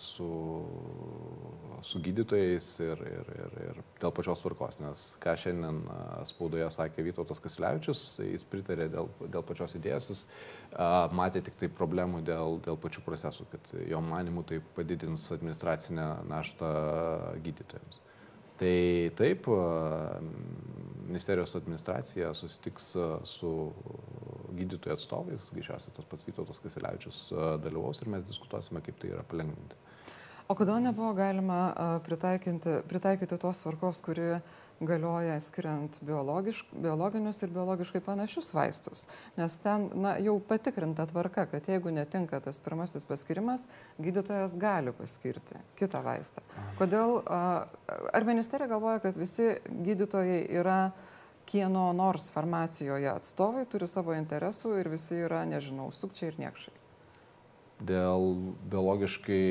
[0.00, 0.28] su,
[1.84, 5.82] su gydytojais ir, ir, ir, ir dėl pačios tvarkos, nes ką šiandien
[6.30, 10.22] spaudoje sakė Vytautas Kasilevičius, jis pritarė dėl, dėl pačios idėjos, jis
[10.72, 16.08] a, matė tik tai problemų dėl, dėl pačių procesų, kad jo manimu tai padidins administracinę
[16.32, 16.72] naštą
[17.44, 18.00] gydytojams.
[18.62, 19.48] Tai taip,
[21.12, 22.92] ministerijos administracija susitiks
[23.28, 23.52] su
[24.52, 27.22] gydytojų atstovais, greičiausiai tas pats Vytautas Kasilevičius
[27.62, 29.78] dalyvaus ir mes diskutuosime, kaip tai yra palengvinti.
[30.50, 31.60] O kodėl nebuvo galima
[32.06, 34.40] pritaikyti, pritaikyti tos tvarkos, kuri
[34.82, 39.04] galioja skiriant biologinius ir biologiškai panašius vaistus.
[39.38, 43.68] Nes ten na, jau patikrinta tvarka, kad jeigu netinka tas pirmasis paskirimas,
[44.02, 46.42] gydytojas gali paskirti kitą vaistą.
[46.80, 50.80] Kodėl, ar ministerija galvoja, kad visi gydytojai yra
[51.46, 56.74] kieno nors farmacijoje atstovai, turi savo interesų ir visi yra, nežinau, sukčiai ir niekšai?
[57.82, 58.34] Dėl
[58.70, 59.46] biologiškai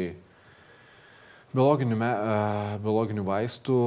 [1.52, 2.10] Biologinių, me,
[2.80, 3.78] biologinių vaistų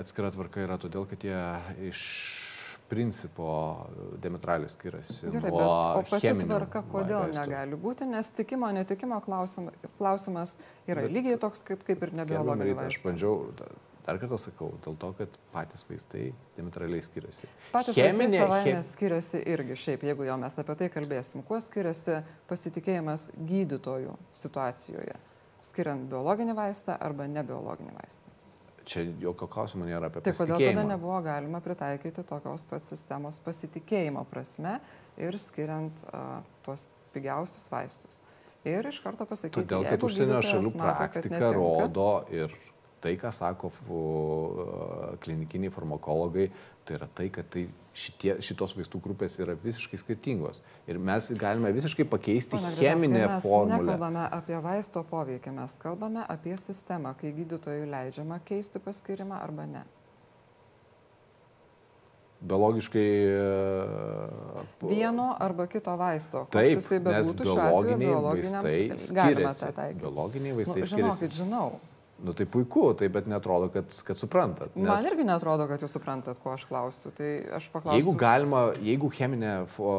[0.00, 1.42] atskira tvarka yra todėl, kad jie
[1.86, 2.00] iš
[2.90, 3.50] principo
[4.18, 5.28] diametraliai skiriasi.
[5.30, 7.36] Gerai, bet, o pati tvarka kodėl vaistų.
[7.38, 10.56] negali būti, nes tikimo, netikimo klausimas, klausimas
[10.90, 12.98] yra bet, lygiai toks kaip, kaip ir nebiologiniai vaistai.
[12.98, 13.36] Aš bandžiau,
[14.08, 16.26] dar kartą sakau, dėl to, kad patys vaistai
[16.58, 17.54] diametraliai skiriasi.
[17.70, 18.84] Patys Cheminė, vaistai savaime chem...
[18.90, 21.46] skiriasi irgi šiaip, jeigu jau mes apie tai kalbėsim.
[21.46, 25.20] Kuo skiriasi pasitikėjimas gydytojų situacijoje?
[25.64, 28.32] Skiriant biologinį vaistą arba nebiologinį vaistą.
[28.90, 30.32] Čia jokio klausimo nėra apie tai.
[30.32, 34.78] Tai kodėl tada nebuvo galima pritaikyti tokios pat sistemos pasitikėjimo prasme
[35.20, 38.22] ir skiriant uh, tuos pigiausius vaistus.
[38.66, 42.52] Ir iš karto pasakyti, Todėl, kad užsienio šalių praktika mato, rodo ir
[43.00, 43.70] tai, ką sako
[45.24, 46.50] klinikiniai farmakologai,
[46.84, 47.64] tai yra tai, kad tai
[47.96, 50.62] šitie, šitos vaistų grupės yra visiškai skirtingos.
[50.90, 53.78] Ir mes galime visiškai pakeisti Pana, cheminę mes formulę.
[53.78, 59.66] Mes nekalbame apie vaisto poveikį, mes kalbame apie sistemą, kai gydytojui leidžiama keisti paskirimą arba
[59.70, 59.86] ne.
[62.40, 63.08] Biologiškai.
[64.88, 66.46] Vieno arba kito vaisto.
[66.48, 70.00] Taip, jis tai bebūtų šiuo atveju biologiniams vaistai galima tą taikyti.
[70.06, 71.36] Biologiniai vaistai nu, žinokit, skiriasi.
[71.42, 71.66] Žinau,
[72.24, 74.74] Nu tai puiku, tai bet netrodo, kad, kad suprantat.
[74.76, 74.88] Nes...
[74.88, 77.12] Man irgi netrodo, kad jūs suprantat, ko aš klausiu.
[77.16, 77.96] Tai aš paklausiu.
[78.00, 79.94] Jeigu galima, jeigu cheminę fo,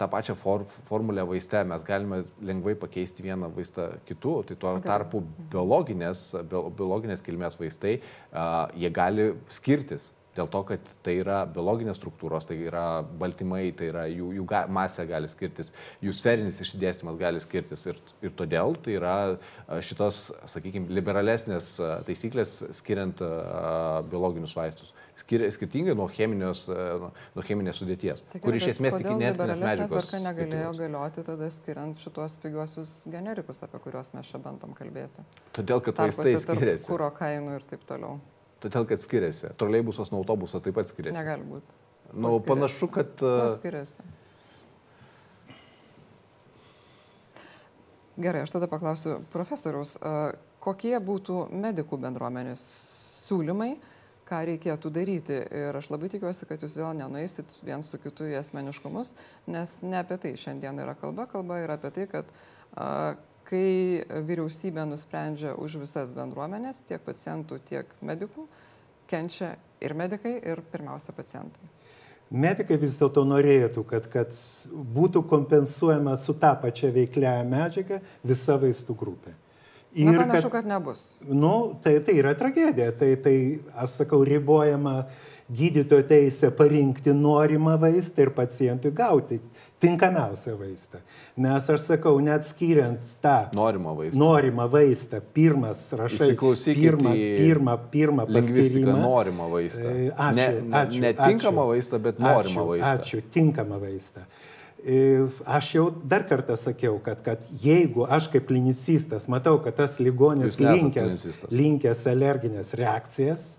[0.00, 4.88] tą pačią for, formulę vaiste mes galime lengvai pakeisti vieną vaistą kitu, tai tuo okay.
[4.88, 5.20] tarpu
[5.52, 10.10] biologinės, biologinės kilmės vaistai, uh, jie gali skirtis.
[10.32, 14.62] Dėl to, kad tai yra biologinės struktūros, tai yra baltymai, tai yra jų, jų ga,
[14.72, 17.84] masė gali skirtis, jų sferinis išsidėstymas gali skirtis.
[17.90, 19.16] Ir, ir todėl tai yra
[19.84, 21.74] šitos, sakykime, liberalesnės
[22.08, 24.96] taisyklės skiriant uh, biologinius vaistus.
[25.20, 30.08] Skir, skirtingai nuo, cheminės, uh, nuo cheminės sudėties, tai kur iš esmės tik inertinės medžiagos.
[30.08, 35.28] Tvarka negalėjo galioti tada skiriant šitos pigiuosius generikus, apie kuriuos mes čia bandom kalbėti.
[35.52, 36.88] Todėl, kad vaistai skiriasi.
[36.88, 38.22] Kūro kainų ir taip toliau.
[38.62, 39.52] Todėl, kad skiriasi.
[39.58, 41.18] Troleibusas nuo autobuso taip pat skiriasi.
[41.18, 41.78] Negali būti.
[42.12, 43.14] Na, nu, panašu, kad...
[43.18, 44.04] Kuo skiriasi?
[48.22, 49.96] Gerai, aš tada paklausiu profesoriaus,
[50.62, 52.62] kokie būtų medikų bendruomenės
[53.24, 53.70] siūlymai,
[54.28, 55.38] ką reikėtų daryti.
[55.48, 59.14] Ir aš labai tikiuosi, kad jūs vėl nenueisit vien su kitu į asmeniškumus,
[59.50, 61.26] nes ne apie tai šiandien yra kalba.
[61.30, 62.28] Kalba yra apie tai, kad
[62.76, 63.16] a,
[63.52, 68.46] kai vyriausybė nusprendžia už visas bendruomenės, tiek pacientų, tiek medikų,
[69.12, 71.68] kenčia ir medikai, ir pirmiausia pacientai.
[72.32, 74.32] Medikai vis dėlto norėtų, kad, kad
[74.72, 79.34] būtų kompensuojama su tą pačią veikliąją medžiagą visa vaistų grupė.
[79.92, 81.02] Ir Na, panašu, kad, kad nebus.
[81.28, 82.94] Nu, tai, tai yra tragedija.
[82.96, 83.36] Tai, tai,
[83.76, 85.02] aš sakau, ribojama
[85.52, 89.42] gydytojo teisė parinkti norimą vaistą ir pacientui gauti
[89.82, 91.00] tinkamiausią vaistą.
[91.42, 96.32] Nes aš sakau, net skiriant tą norimą vaistą, norimą vaistą pirmas rašai,
[96.76, 98.96] pirmą, pirmą, pirmą paskirimą.
[99.02, 99.90] Norimą vaistą.
[99.90, 100.48] E, ačiū, ne,
[100.82, 101.04] ačiū.
[101.06, 102.92] Netinkamą vaistą, bet norimą vaistą.
[102.94, 104.26] Ačiū, tinkamą vaistą.
[104.82, 110.00] E, aš jau dar kartą sakiau, kad, kad jeigu aš kaip klinicistas matau, kad tas
[110.02, 113.52] ligonis linkęs, linkęs alerginės reakcijas,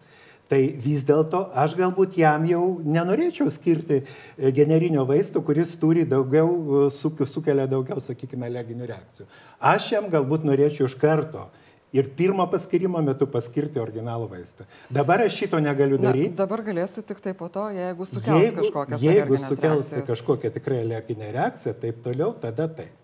[0.52, 6.50] Tai vis dėlto aš galbūt jam jau nenorėčiau skirti e, generinio vaisto, kuris turi daugiau,
[6.86, 9.28] e, sukelia daugiau, sakykime, alerginių reakcijų.
[9.74, 11.48] Aš jam galbūt norėčiau iš karto
[11.94, 14.68] ir pirmo paskirimo metu paskirti originalų vaistą.
[14.94, 16.34] Dabar aš šito negaliu daryti.
[16.34, 20.82] Na, dabar galėsiu tik tai po to, jeigu sukels jeigu, kažkokią Jeigu sukels kažkokią tikrai
[20.84, 23.03] alerginę reakciją, taip toliau, tada taip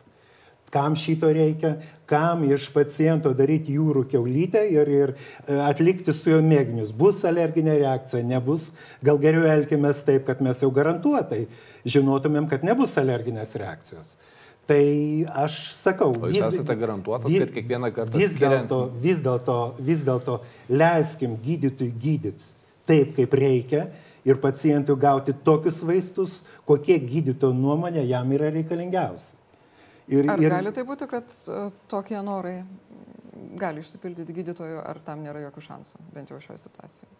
[0.73, 1.75] kam šito reikia,
[2.09, 6.93] kam iš paciento daryti jūrų keulytę ir, ir e, atlikti su juo mėginius.
[6.97, 8.71] Bus alerginė reakcija, nebus,
[9.05, 11.45] gal geriau elkimės taip, kad mes jau garantuotai
[11.85, 14.17] žinotumėm, kad nebus alerginės reakcijos.
[14.69, 14.83] Tai
[15.45, 19.55] aš sakau, o jūs vis, esate garantuotas, vis, kad kiekvieną kartą vis dėlto vis dėlto
[19.81, 20.35] vis dėlto
[20.69, 22.51] leiskim gydytojui gydyti
[22.85, 23.87] taip, kaip reikia
[24.29, 29.38] ir pacientui gauti tokius vaistus, kokie gydytojo nuomonė jam yra reikalingiausi.
[30.09, 30.51] Ir, ar ir...
[30.51, 32.61] gali tai būti, kad uh, tokie norai
[33.59, 37.11] gali išsipildyti gydytojų, ar tam nėra jokių šansų, bent jau šioje situacijoje?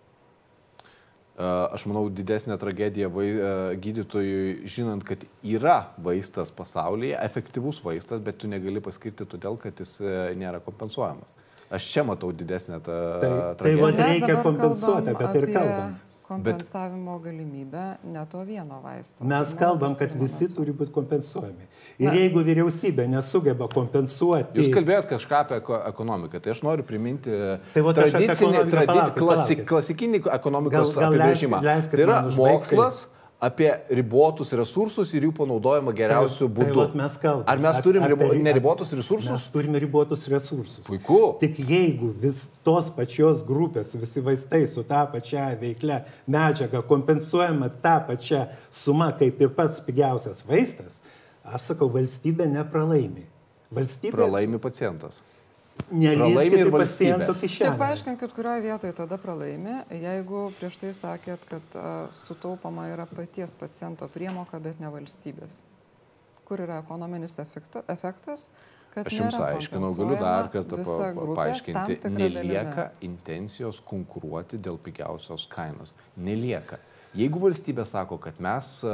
[1.40, 8.42] Aš manau, didesnė tragedija vai, uh, gydytojui, žinant, kad yra vaistas pasaulyje, efektyvus vaistas, bet
[8.42, 10.02] tu negali paskirti todėl, kad jis
[10.36, 11.32] nėra kompensuojamas.
[11.72, 13.32] Aš čia matau didesnę tą tai,
[13.62, 13.88] tragediją.
[13.88, 15.98] Tai va, reikia kompensuoti, apie tai ir kalbam
[16.30, 19.26] kompensavimo Bet, galimybę ne to vieno vaisto.
[19.26, 20.60] Mes kalbam, kad visi metu.
[20.60, 21.68] turi būti kompensuojami.
[22.00, 24.62] Ir Na, jeigu vyriausybė nesugeba kompensuoti.
[24.62, 25.60] Jūs kalbėjot kažką apie
[25.92, 27.34] ekonomiką, tai aš noriu priminti
[27.74, 31.64] tai va, tradicinį, tradicinį klasik, klasikinį ekonomikos gal, gal apibrėžimą.
[31.66, 33.06] Leisk, leisk, tai yra mokslas.
[33.06, 36.86] Užbaigti apie ribotus resursus ir jų panaudojimą geriausių tai, būdų.
[36.92, 37.46] Tai mes kalbame.
[37.54, 39.30] Ar mes turim ribo, apie, neribotus resursus?
[39.32, 40.84] Mes turime ribotus resursus.
[40.90, 41.22] Puiku.
[41.40, 47.96] Tik jeigu vis tos pačios grupės, visi vaistai su tą pačią veiklę medžiagą kompensuojama tą
[48.12, 48.44] pačią
[48.82, 51.00] sumą kaip ir pats pigiausias vaistas,
[51.48, 53.24] aš sakau, valstybė nepralaimi.
[53.72, 55.24] Valstybė pralaimi pacientas
[55.88, 57.70] pralaimi ir paciento kišenė.
[57.72, 63.56] Tik paaiškinkit, kurioje vietoje tada pralaimi, jeigu prieš tai sakėt, kad uh, sutaupama yra paties
[63.60, 65.64] paciento priemoka, bet ne valstybės.
[66.50, 68.50] Kur yra ekonominis efekta, efektas?
[68.98, 72.10] Aš jums aiškinau, galiu dar kartą pa, paaiškinti.
[72.10, 72.86] Nelieka dalyve.
[73.06, 75.94] intencijos konkuruoti dėl pigiausios kainos.
[76.18, 76.80] Nelieka.
[77.18, 78.92] Jeigu valstybė sako, kad mes e,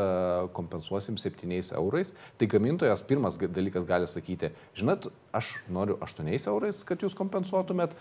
[0.55, 7.03] kompensuosim 7 eurais, tai gamintojas pirmas dalykas gali sakyti, žinot, aš noriu 8 eurais, kad
[7.03, 7.95] jūs kompensuotumėt,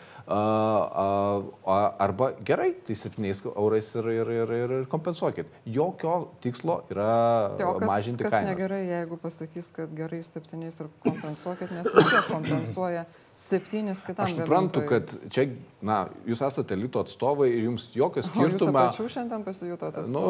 [1.66, 5.50] arba gerai, tai 7 eurais ir, ir, ir, ir kompensuokit.
[5.66, 7.10] Jokio tikslo yra
[7.58, 8.38] tai, kas, mažinti kainą.
[8.38, 13.06] Kas negerai, jeigu pasakys, kad gerai 7 ir kompensuokit, nes vis tiek kompensuoja
[13.36, 14.24] septynis kitam.
[14.24, 14.88] Aš suprantu, gamintojui.
[14.88, 15.46] kad čia,
[15.84, 18.70] na, jūs esate elito atstovai ir jums jokio skirtumo.
[18.70, 20.06] Jūs pačių šiandien pasijutote?
[20.14, 20.24] Nu,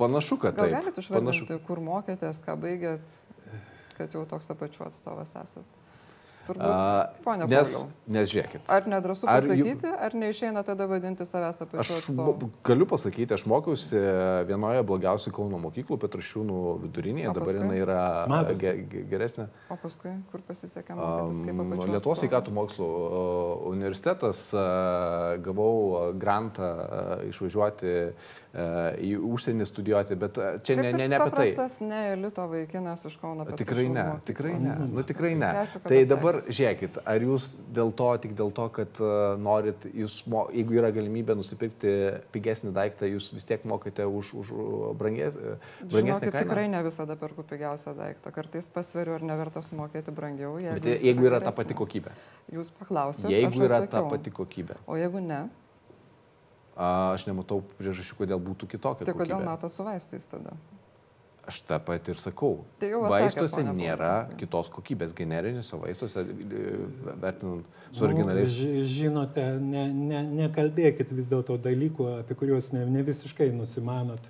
[0.00, 0.58] panašu, kad.
[0.60, 3.14] Gal galite išvardinti, kur mokėtės, ką baigėt,
[3.96, 5.66] kad jau toks apačių atstovas esate?
[6.50, 7.74] Turbūt, ponia nes,
[8.10, 8.66] nes žiūrėkit.
[8.72, 12.50] Ar nedrasu pasakyti, ar, ar neišeina tada vadinti savęs apie aš atstovą?
[12.66, 14.00] Galiu pasakyti, aš mokiausi
[14.50, 18.00] vienoje blogiausių Kauno mokyklų, Petrašiūnų vidurinėje, dabar jinai yra
[18.58, 19.46] ge, ge, geresnė.
[19.70, 21.86] O paskui, kur pasisekė mokytis kaip apačios?
[21.86, 22.90] Um, Lietuvos sveikatų mokslo
[23.70, 24.44] universitetas,
[25.46, 26.70] gavau grantą
[27.30, 27.96] išvažiuoti
[28.50, 31.44] į užsienį studijuoti, bet čia Kaip ne, ne, ne apie tai.
[31.54, 33.46] Paprastas ne elito vaikinas iš Kauno.
[33.54, 35.50] Tikrai ne, tikrai ne, nu tikrai ne.
[35.60, 40.24] Ačiū, tai dabar žiūrėkit, ar jūs dėl to, tik dėl to, kad uh, norit, jūs,
[40.56, 41.94] jeigu yra galimybė nusipirkti
[42.34, 44.52] pigesnį daiktą, jūs vis tiek mokate už, už
[44.98, 45.38] branges,
[45.86, 46.42] brangesnį kainą?
[46.42, 50.56] Tikrai ne visada perku pigiausią daiktą, kartais pasveriu, ar neverta sumokėti brangiau.
[50.58, 52.18] Jeigu, bet jeigu yra ta pati kokybė.
[52.50, 53.30] Jūs paklausėte.
[53.30, 54.82] Jeigu yra ta pati kokybė.
[54.90, 55.44] O jeigu ne?
[56.80, 59.04] Aš nematau priežasčių, kodėl būtų kitokia.
[59.04, 60.54] Tai kodėl mato su vaistais tada?
[61.50, 62.60] Aš tą pat ir sakau.
[62.80, 64.38] Tai Vaistuose pone nėra Pauliau.
[64.38, 66.60] kitos kokybės generiniuose vaistuose, e,
[67.20, 68.48] vertinant su Nu, originaliais.
[68.54, 74.20] ži- Žinote, ne, ne, nekalbėkit vis dėlto dalykų, apie kuriuos ne, ne visiškai nusimanot.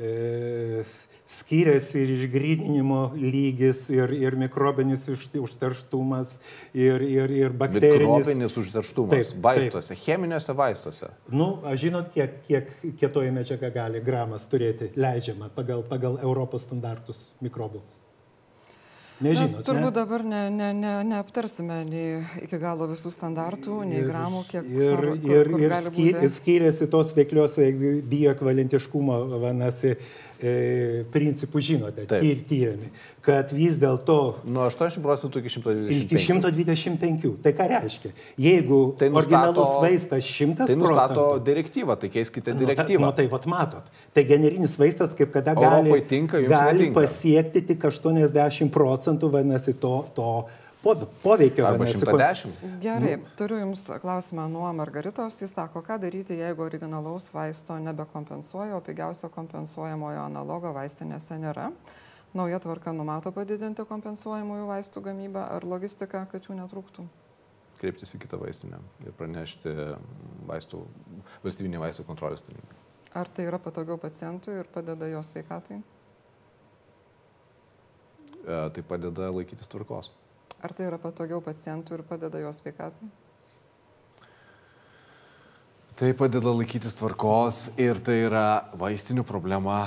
[0.00, 0.84] E,
[1.28, 6.38] skiriasi ir išgrydinimo lygis, ir, ir mikrobinis užt- užterštumas,
[6.72, 8.00] ir, ir, ir bakterinis.
[8.00, 9.44] Mikrobinis užterštumas Taip, taip.
[9.44, 11.10] vaistuose, cheminiuose vaistuose.
[11.28, 17.28] Nu, a žinot, kiek, kiek kietoji medžiaga gali gramas turėti leidžiama pagal, pagal Europos standartus
[17.44, 17.84] mikrobų?
[19.18, 19.94] Mes Nežinot, turbūt ne?
[19.96, 25.08] dabar ne, ne, ne, neaptarsime nei iki galo visų standartų, nei gramų, kiek ir, kur,
[25.08, 26.28] kur, ir, kur ir sky, būti.
[26.36, 27.56] skiriasi tos veiklios
[28.12, 32.90] biokvalentiškumo, vanasi, e, principų žinote, tyr, tyriami,
[33.24, 34.16] kad vis dėlto
[34.48, 36.04] Nuo 80 procentų iki 125.
[36.04, 37.32] iki 125.
[37.42, 38.12] Tai ką reiškia?
[38.38, 41.26] Jeigu Tai tai nustato- originalus vaistas 100 Tai procentų.
[41.44, 43.00] direktyvą, tai keiskite Nu, direktyvą.
[43.00, 43.82] nu, tai vat matot.
[44.14, 47.00] Tai generinis vaistas kaip kada Europai gali, tinka, jums gali netinka.
[47.00, 50.44] pasiekti tik 80 procentų, vadinasi, to, to
[50.84, 51.66] pov- poveikio.
[51.66, 52.52] Arba vadinasi, 110.
[52.82, 55.40] Gerai, turiu Jums klausimą nuo Margaritos.
[55.42, 61.70] Jis sako, ką daryti, jeigu originalaus vaisto nebekompensuoja, o pigiausio kompensuojamojo analogo vaistinėse nėra.
[62.34, 67.06] Nauja tvarka numato padidinti kompensuojamųjų vaistų gamybą ar logistiką, kad jų netrūktų.
[67.78, 69.70] Kreiptis į kitą vaistinę ir pranešti
[70.48, 70.80] vaistų,
[71.44, 72.74] valstybinį vaistų kontrolės tarnybą.
[73.16, 75.78] Ar tai yra patogiau pacientui ir padeda jo sveikatai?
[78.44, 80.10] E, Tai padeda laikytis tvarkos.
[80.58, 83.08] Ar tai yra patogiau pacientui ir padeda jo sveikatai?
[85.98, 88.46] Tai padeda laikytis tvarkos ir tai yra
[88.78, 89.80] vaistinių problema.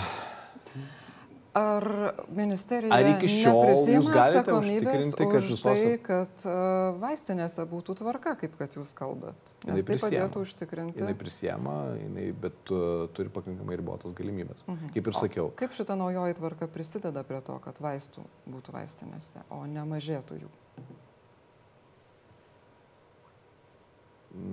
[1.56, 1.84] Ar
[2.32, 8.38] ministerija Ar iki šiol jūs galite užtikrinti, kad už tai, kad uh, vaistinėse būtų tvarka,
[8.40, 9.52] kaip kad jūs kalbat?
[9.68, 11.04] Nes tai padėtų užtikrinti.
[11.04, 14.64] Jinai prisiema, jinai, bet uh, turi pakankamai ribotas galimybės.
[14.64, 14.96] Mhm.
[14.96, 19.66] Kaip ir sakiau, Kaip šita naujoji tvarka prisideda prie to, kad vaistų būtų vaistinėse, o
[19.68, 20.52] ne mažėtų jų?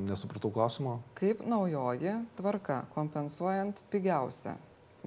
[0.08, 0.98] Nesupratau klausimo.
[1.18, 4.56] Kaip naujoji tvarka kompensuojant pigiausią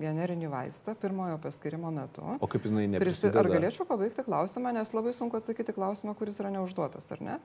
[0.02, 2.24] generinį vaistą pirmojo paskirimo metu?
[2.40, 2.96] O kaip jinai Prisi...
[2.96, 3.42] neprisideda?
[3.44, 7.40] Ar galėčiau pabaigti klausimą, nes labai sunku atsakyti klausimą, kuris yra neužduotas, ar ne?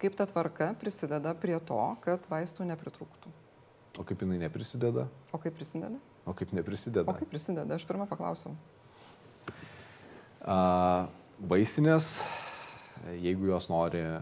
[0.00, 3.32] Kaip ta tvarka prisideda prie to, kad vaistų nepritrūktų?
[3.98, 5.08] O kaip jinai neprisideda?
[5.32, 5.98] O kaip prisideda?
[6.26, 7.06] O kaip neprisideda?
[7.10, 7.76] O kaip prisideda?
[7.76, 8.54] Aš pirmą paklausiau.
[10.44, 10.56] A,
[11.40, 12.18] vaistinės,
[13.12, 14.20] jeigu jos nori a,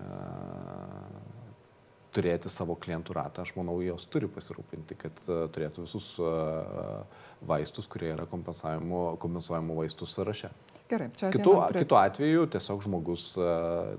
[2.13, 7.03] turėti savo klientų ratą, aš manau, jos turi pasirūpinti, kad a, turėtų visus a,
[7.43, 10.53] vaistus, kurie yra kompensuojamų vaistų sąraše.
[10.93, 13.53] Gerai, čia Kitu, prie, kitu atveju tiesiog žmogus a,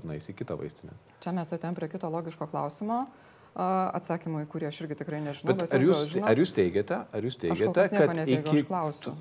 [0.05, 0.95] nueis į kitą vaistinę.
[1.23, 3.05] čia mes atėjom prie kito logiško klausimo,
[3.53, 5.53] atsakymų, į kurį aš irgi tikrai nežinau.
[5.53, 6.29] Bet, bet ar, jūs, žinot?
[6.29, 9.13] ar jūs teigiate, ar jūs teigiate, kad neteigiu, iki...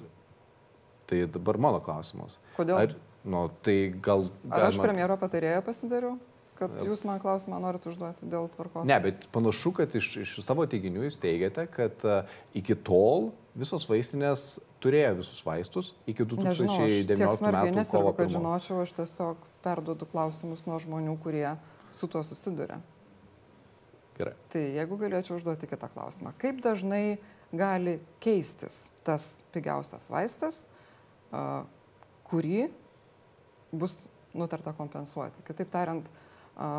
[1.12, 2.38] Tai dabar mano klausimas.
[2.56, 2.78] Kodėl?
[2.80, 2.94] Ar,
[3.25, 4.29] nu, tai gal...
[4.51, 6.16] Ar aš galima- premjero patarėją pasidariau,
[6.59, 8.87] kad jūs man klausimą norit užduoti dėl tvarkos?
[8.89, 12.23] Ne, bet panašu, kad iš, iš savo teiginių jūs teigiate, kad a,
[12.59, 18.14] iki tol visos vaistinės turėjo visus vaistus iki Nežinau, aš tiek 2019 smarkiai metų kovo
[18.16, 18.37] kad 1.
[18.39, 21.47] žinočiau, aš tiesiog perdodu klausimus nuo žmonių, kurie
[21.95, 22.81] su tuo susiduria.
[24.16, 24.35] Gerai.
[24.53, 27.18] Tai jeigu galėčiau užduoti kitą klausimą, kaip dažnai
[27.53, 30.66] gali keistis tas pigiausias vaistas,
[31.33, 31.64] a,
[32.29, 32.70] kurį
[33.73, 33.99] bus
[34.37, 35.43] nutarta kompensuoti?
[35.49, 36.09] Kitaip tariant,
[36.57, 36.70] a,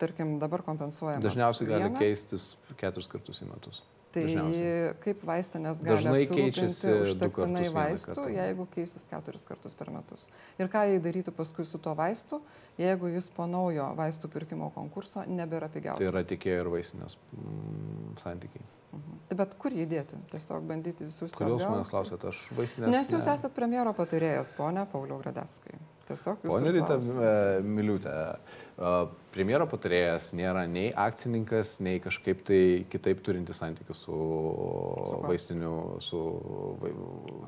[0.00, 1.24] tarkim, dabar kompensuojamas.
[1.28, 3.84] Dažniausiai gali vienas, keistis keturis kartus į metus.
[4.10, 4.24] Tai
[5.04, 10.26] kaip vaistinės gali Dažnai keičiasi užtektinai vaistų, jeigu keisis keturis kartus per metus.
[10.58, 12.40] Ir ką jie darytų paskui su tuo vaistu,
[12.80, 16.10] jeigu jis po naujo vaistų pirkimo konkurso nebėra Tai pigiausias.
[16.10, 18.66] yra tikėjo ir vaistinės mm, santykiai.
[18.90, 19.22] Mhm.
[19.30, 20.18] Tai Bet kur jį dėti?
[20.34, 22.90] Tiesiog bandyti visus Kodėl jūs manęs klausėte, aš vaistinės...
[22.90, 25.78] Nes jūs ne- esate premjero patarėjas, ponia Pauliau Gradeckai.
[26.10, 26.50] Tiesiog jūs.
[26.50, 28.14] Pone Rita e, Miliutė,
[28.74, 28.94] e,
[29.34, 34.16] premjero patarėjas nėra nei akcininkas, nei kažkaip tai kitaip turintis santykių su,
[35.10, 36.24] Su vaistiniu, su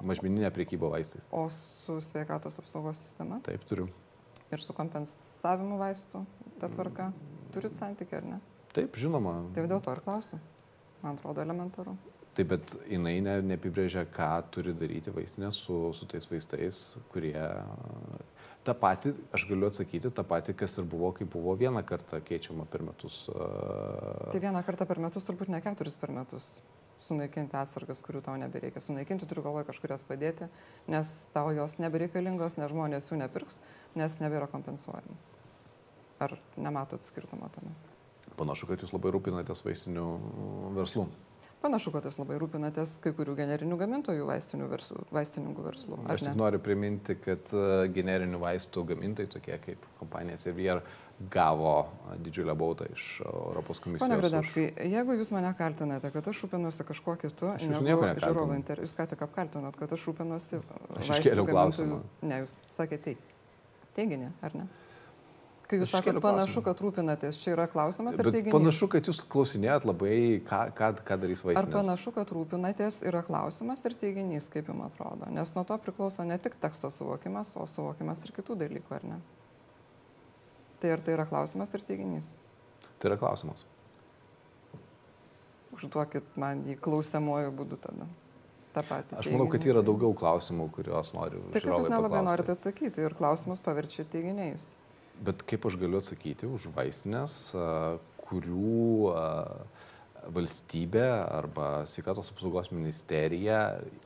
[0.07, 1.27] mažmeninė priekyba vaistais.
[1.35, 3.89] O su sveikatos apsaugos sistema Taip, turiu.
[4.53, 6.23] ir su kompensavimu vaistų
[6.63, 7.11] ta tvarka.
[7.53, 8.41] Turit santykių ar ne?
[8.73, 9.35] Taip, žinoma.
[9.53, 10.39] Tai dėl to ir klausiu.
[11.03, 11.97] Man atrodo elementaru.
[12.33, 17.35] Taip, bet jinai ne, neapibrėžia, ką turi daryti vaistinė su, su tais vaistais, kurie...
[18.63, 22.63] Ta pati, aš galiu atsakyti, tą patį, kas ir buvo, kai buvo vieną kartą keičiama
[22.71, 23.25] per metus.
[23.27, 26.61] Tai vieną kartą per metus, turbūt ne keturis per metus.
[27.03, 28.79] Sunaikinti atsargas, kurių tau nebereikia.
[28.85, 30.47] Sunaikinti turiu galvoje kažkurias padėti,
[30.87, 33.59] nes tau jos nebereikalingos, nes žmonės jų nepirks,
[33.99, 35.19] nes nebėra kompensuojami.
[36.23, 37.75] Ar nematot skirtumo tame?
[38.39, 40.07] Panašu, kad jūs labai rūpinatės vaistinių
[40.79, 41.09] verslų.
[41.63, 46.01] Panašu, kad jūs labai rūpinatės kai kurių generinių gamintojų verslų, vaistininkų verslų.
[46.11, 50.83] Aš tik noriu priminti, kad e, generinių vaistų gamintojai, tokie kaip kompanija Sevier,
[51.31, 51.87] gavo
[52.25, 54.09] didžiulę baudą iš Europos komisijos.
[54.09, 54.91] Pone Gradeckai, už...
[54.97, 59.23] jeigu jūs mane kaltinate, kad aš rūpinuosi kažkuo kitu, negu žiūrovo interviu, jūs ką tik
[59.29, 60.63] apkaltinot, kad aš rūpinuosi
[60.99, 62.01] vaistų gamintojų.
[62.27, 63.15] Ne, jūs sakėte
[63.95, 64.67] teiginį, ar ne?
[65.73, 68.53] Kai jūs sakote panašu, kad rūpinatės, čia yra klausimas ar teiginys?
[68.53, 70.17] Panašu, kad jūs klausinėjat labai,
[70.47, 71.65] ką, ką, ką darys vaistinės.
[71.65, 75.31] Ar panašu, kad rūpinatės yra klausimas ir teiginys, kaip jums atrodo?
[75.33, 79.21] Nes nuo to priklauso ne tik teksto suvokimas, o suvokimas ir kitų dalykų, ar ne?
[80.83, 82.35] Tai ar tai yra klausimas ir teiginys?
[82.99, 83.65] Tai yra klausimas.
[85.73, 88.11] Užduokit man jį klausiamuoju būdu tada.
[88.73, 89.17] Ta pati.
[89.21, 91.43] Aš manau, kad yra daugiau klausimų, kuriuos noriu.
[91.53, 94.73] Kad jūs nelabai norite atsakyti ir klausimus paverčiate teiginiais.
[95.23, 97.39] Bet kaip aš galiu atsakyti už vaistinės,
[98.25, 98.89] kurių
[100.31, 101.05] valstybė
[101.35, 103.59] arba sveikatos apsaugos ministerija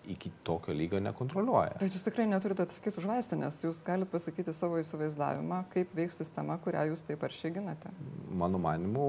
[0.09, 1.77] iki tokio lygio nekontroliuoja.
[1.81, 6.57] Bet jūs tikrai neturite atsakyti už vaistinės, jūs galite pasakyti savo įsivaizdavimą, kaip veiks sistema,
[6.63, 7.93] kurią jūs taip aršiai ginate.
[8.33, 9.09] Mano manimu,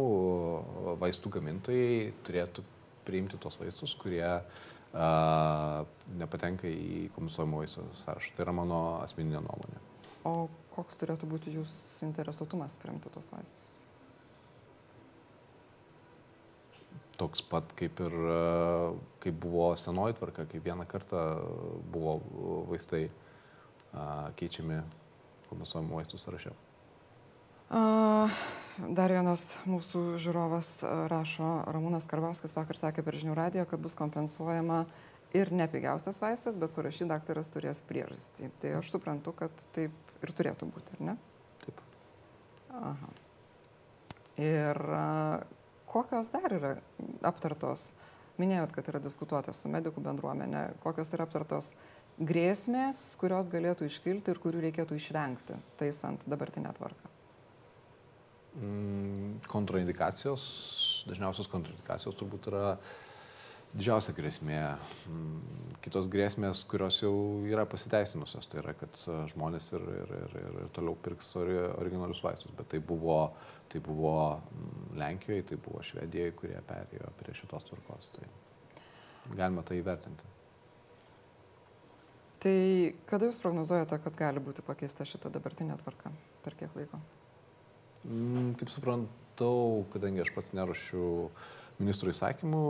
[0.99, 2.65] vaistų gamintojai turėtų
[3.07, 5.87] priimti tos vaistus, kurie uh,
[6.19, 8.35] nepatenka į kompensuojamų vaistų sąrašą.
[8.35, 9.83] Tai yra mano asmeninė nuomonė.
[10.27, 13.75] O koks turėtų būti jūsų interesuotumas priimti tos vaistus?
[17.17, 18.13] Toks pat kaip ir
[19.23, 21.23] kaip buvo senoji tvarka, kaip vieną kartą
[21.89, 22.19] buvo
[22.69, 23.07] vaistai
[24.37, 24.83] keičiami
[25.49, 26.53] kompensuojamų vaistų sąraše.
[27.67, 34.83] Dar vienas mūsų žiūrovas rašo, Ramūnas Karbauskas vakar sakė per žinių radiją, kad bus kompensuojama
[35.35, 38.51] ir nepigiausias vaistas, bet parašy daktaras turės priežastį.
[38.61, 41.15] Tai aš suprantu, kad taip ir turėtų būti, ar ne?
[41.63, 41.81] Taip.
[42.77, 43.09] Aha.
[44.41, 44.79] Ir
[45.89, 46.75] kokios dar yra
[47.25, 47.91] aptartos,
[48.37, 51.73] minėjot, kad yra diskutuota su medikų bendruomenė, kokios yra aptartos
[52.17, 57.13] grėsmės, kurios galėtų iškilti ir kurių reikėtų išvengti, taisant dabartinę tvarką?
[58.57, 60.45] Mm, kontraindikacijos,
[61.09, 62.95] dažniausios kontraindikacijos turbūt yra uh,
[63.75, 64.61] didžiausia grėsmė.
[65.09, 67.13] Mm, kitos grėsmės, kurios jau
[67.47, 72.53] yra pasiteisinusios, tai yra, kad e, žmonės ir, ir, ir, ir, toliau pirks originalius vaistus,
[72.57, 73.19] bet tai buvo,
[73.71, 78.09] tai buvo mm, Lenkijoje, tai buvo Švedijoje, kurie perėjo prie šitos tvarkos.
[78.15, 80.33] Tai galima tai įvertinti.
[82.43, 82.57] Tai
[83.09, 86.11] kada jūs prognozuojate, kad gali būti pakeista šita dabartinė tvarka?
[86.45, 86.99] Per kiek laiko?
[88.07, 89.53] Mm, kaip suprantu,
[89.91, 91.47] kadangi aš pats neruošiu uh,
[91.77, 92.61] ministro įsakymu,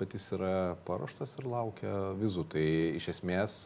[0.00, 0.52] bet jis yra
[0.88, 2.46] paruoštas ir laukia vizų.
[2.54, 2.64] Tai
[2.98, 3.60] iš esmės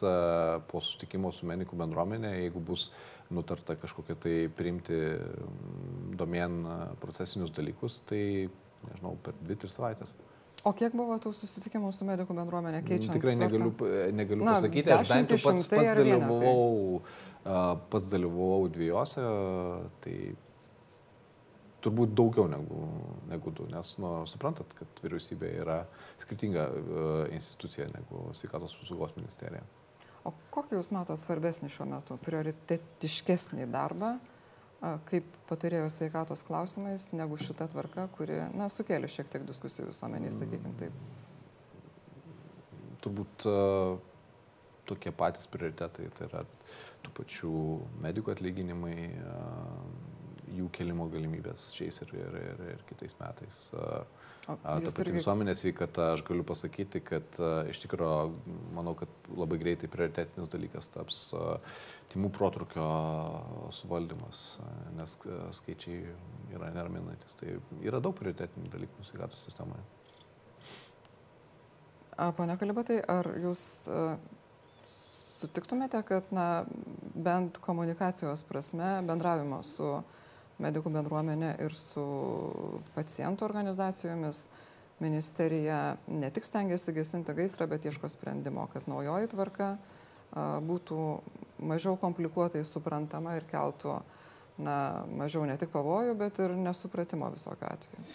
[0.71, 2.89] po sustikimo su medikų bendruomenė, jeigu bus
[3.33, 6.59] nutarta kažkokia tai priimti mm, domien
[7.01, 8.49] procesinius dalykus, tai
[8.89, 10.15] nežinau, per 2-3 savaitės.
[10.63, 13.17] O kiek buvo tų susitikimų su medikų bendruomenė keičiant?
[13.17, 13.73] Tikrai negaliu,
[14.15, 17.01] negaliu Na, pasakyti, aš bent jau pats, pats dalyvavau,
[17.91, 19.25] pats dalyvavau dviejose,
[20.05, 20.15] tai
[21.83, 22.81] turbūt daugiau negu,
[23.29, 25.79] negu du, nes nu, suprantat, kad vyriausybė yra
[26.23, 29.63] skirtinga uh, institucija negu sveikatos apsaugos ministerija.
[30.23, 34.13] O kokį Jūs matote svarbesnį šiuo metu, prioritetiškesnį darbą,
[35.09, 40.73] kaip patarėjo sveikatos klausimais, negu šita tvarka, kuri, na, sukėlė šiek tiek diskusijų visuomeniai, sakykime
[40.79, 40.95] taip?
[43.03, 43.99] Turbūt uh,
[44.87, 46.43] tokie patys prioritetai, tai yra
[47.03, 47.53] tų pačių
[48.03, 48.97] medikų atlyginimai,
[50.53, 53.65] jų kelimo galimybės šiais ir, ir, ir, ir kitais metais.
[53.73, 54.03] O,
[54.43, 55.21] Ta pati irgi...
[55.21, 57.37] visuomenės sveikata, aš galiu pasakyti, kad
[57.71, 61.19] iš tikrųjų manau, kad labai greitai prioritetinis dalykas taps
[62.11, 62.87] timų protrukio
[63.71, 64.41] suvaldymas,
[64.97, 65.15] nes
[65.59, 66.01] skaičiai
[66.57, 67.37] yra neraminantis.
[67.39, 69.85] Tai yra daug prioritetinių dalykų sveikatos sistemoje.
[72.13, 73.63] Pane Kalibatai, ar jūs
[74.91, 76.65] sutiktumėte, kad na,
[77.15, 80.19] bent komunikacijos prasme bendravimo su uh,
[80.61, 82.03] medikų bendruomenė ir su
[82.95, 84.47] pacientų organizacijomis
[85.03, 89.75] ministerija ne tik stengiasi gesinti gaisrą, bet ieško sprendimo, kad naujoji tvarka
[90.33, 90.99] būtų
[91.63, 93.99] mažiau komplikuotai suprantama ir keltų
[94.63, 94.77] na,
[95.17, 98.07] mažiau ne tik pavojų, bet ir nesupratimo visokio atveju.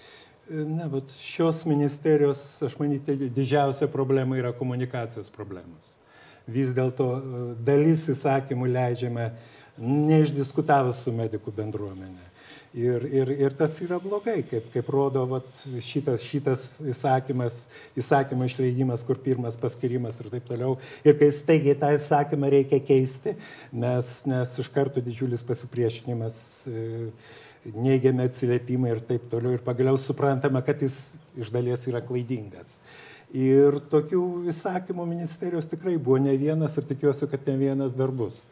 [0.48, 5.98] Ne, bet šios ministerijos, aš manyti, didžiausia problema yra komunikacijos problemos.
[6.48, 7.10] Vis dėlto
[7.60, 9.28] dalis įsakymų leidžiame
[9.78, 12.27] neišdiskutavus su medikų bendruomenė.
[12.76, 15.46] Ir, ir, ir tas yra blogai, kaip, kaip rodo vat,
[15.82, 17.62] šitas, šitas įsakymas,
[17.98, 20.76] įsakymo išleidimas, kur pirmas paskirimas ir taip toliau.
[21.00, 23.34] Ir kai staigiai tą įsakymą reikia keisti,
[23.72, 26.38] nes, nes iš karto didžiulis pasipriešinimas,
[26.68, 26.86] e,
[27.72, 29.56] neigiami atsiliepimai ir taip toliau.
[29.56, 32.78] Ir pagaliau suprantama, kad jis iš dalies yra klaidingas.
[33.34, 38.46] Ir tokių įsakymų ministerijos tikrai buvo ne vienas ir tikiuosi, kad ne vienas dar bus.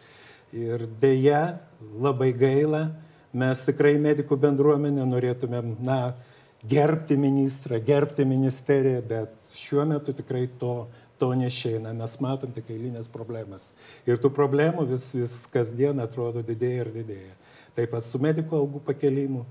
[0.56, 1.58] Ir dėja,
[2.00, 2.82] labai gaila,
[3.36, 6.00] mes tikrai medikų bendruomenė norėtumėm, na,
[6.66, 10.86] gerbti ministrą, gerbti ministeriją, bet šiuo metu tikrai to
[11.18, 13.70] to nešeina, mes matom tik eilinės problemas.
[14.08, 17.32] Ir tų problemų vis, vis kasdien atrodo didėja ir didėja.
[17.76, 19.44] Taip pat su medikų algų pakelimu,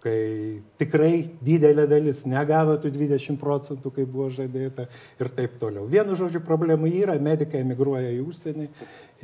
[0.00, 4.86] kai tikrai didelė dalis negavo tų 20 procentų, kaip buvo žadėta
[5.20, 5.84] ir taip toliau.
[5.90, 8.68] Vienu žodžiu, problemų yra, medikai emigruoja į užsienį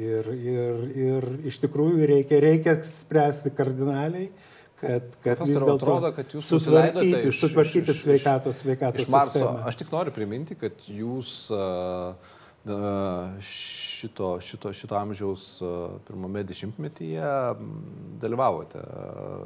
[0.03, 4.29] ir, ir, ir iš tikrųjų reikia, reikia spręsti kardinaliai
[4.81, 5.99] kad, kad vis dėlto
[6.45, 9.39] sutvarkyti, iš, sutvarkyti iš, iš, sveikatos, sveikatos iš Marso.
[9.39, 9.63] Sistemą.
[9.71, 12.36] Aš tik noriu priminti, kad jūs uh,
[13.41, 15.63] šito, šito, šito amžiaus
[16.07, 17.23] pirmame dešimtmetyje
[18.21, 18.79] dalyvavote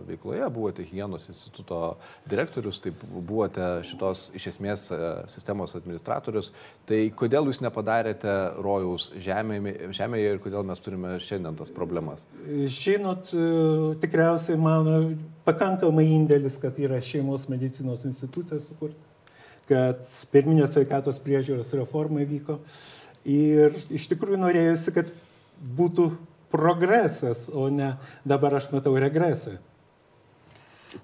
[0.08, 1.96] veikloje, buvote hygienos instituto
[2.26, 4.86] direktorius, taip buvote šitos iš esmės
[5.28, 6.52] sistemos administratorius.
[6.88, 12.24] Tai kodėl jūs nepadarėte rojaus žemėje, žemėje ir kodėl mes turime šiandien tas problemas?
[12.48, 13.34] Žinot,
[14.00, 15.02] tikriausiai mano
[15.44, 19.08] pakankamai indėlis, kad yra šeimos medicinos institucija sukurta
[19.70, 20.00] kad
[20.34, 22.56] pirminės sveikatos priežiūros reforma vyko.
[22.58, 25.10] Uh, Ir iš tikrųjų norėjusi, kad
[25.76, 26.10] būtų
[26.50, 27.94] progresas, o ne
[28.24, 29.58] dabar aš matau regresą.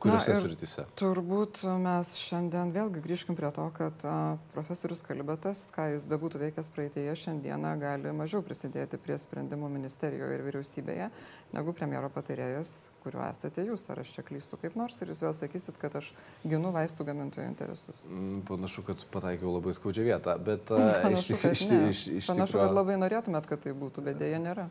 [0.02, 0.84] Kuriuose srityse?
[0.98, 4.14] Turbūt mes šiandien vėlgi grįžkim prie to, kad a,
[4.54, 10.44] profesorius Kalibatas, ką jis bebūtų veikęs praeitėje, šiandieną gali mažiau prisidėti prie sprendimų ministerijoje ir
[10.48, 11.08] vyriausybėje,
[11.54, 12.74] negu premjero patarėjas,
[13.04, 13.86] kuriuo esate jūs.
[13.92, 16.10] Ar aš čia klystu kaip nors ir jūs vėl sakysit, kad aš
[16.42, 18.02] ginu vaistų gamintojų interesus?
[18.10, 22.66] Mm, panašu, kad pataikiau labai skaudžią vietą, bet panašu, iš, iš, iš, iš, panašu, tikro...
[22.66, 24.66] kad labai norėtumėt, kad tai būtų, bet dėja nėra.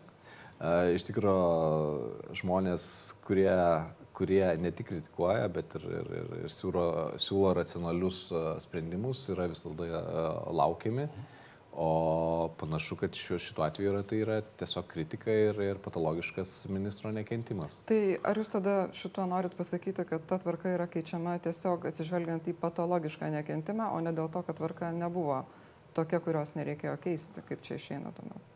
[0.96, 2.84] Iš tikrųjų, žmonės,
[3.28, 3.52] kurie
[4.16, 6.86] kurie ne tik kritikuoja, bet ir, ir, ir, ir siūlo,
[7.22, 8.28] siūlo racionalius
[8.64, 10.04] sprendimus, yra visada
[10.56, 11.10] laukiami.
[11.78, 17.12] O panašu, kad šiuo, šituo atveju yra, tai yra tiesiog kritika ir, ir patologiškas ministro
[17.12, 17.82] nekentimas.
[17.90, 22.56] Tai ar jūs tada šituo norit pasakyti, kad ta tvarka yra keičiama tiesiog atsižvelgiant į
[22.62, 25.42] patologišką nekentimą, o ne dėl to, kad tvarka nebuvo
[26.00, 28.56] tokia, kurios nereikėjo keisti, kaip čia išeina tuomet?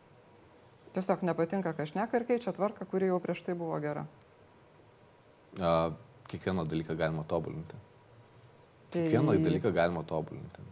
[0.96, 4.08] Tiesiog nepatinka kažneka ir keičia tvarką, kuri jau prieš tai buvo gera
[5.56, 7.78] kiekvieną dalyką galima tobulinti.
[8.90, 9.02] Tai...
[9.02, 10.66] Kiekvieną dalyką galima tobulinti.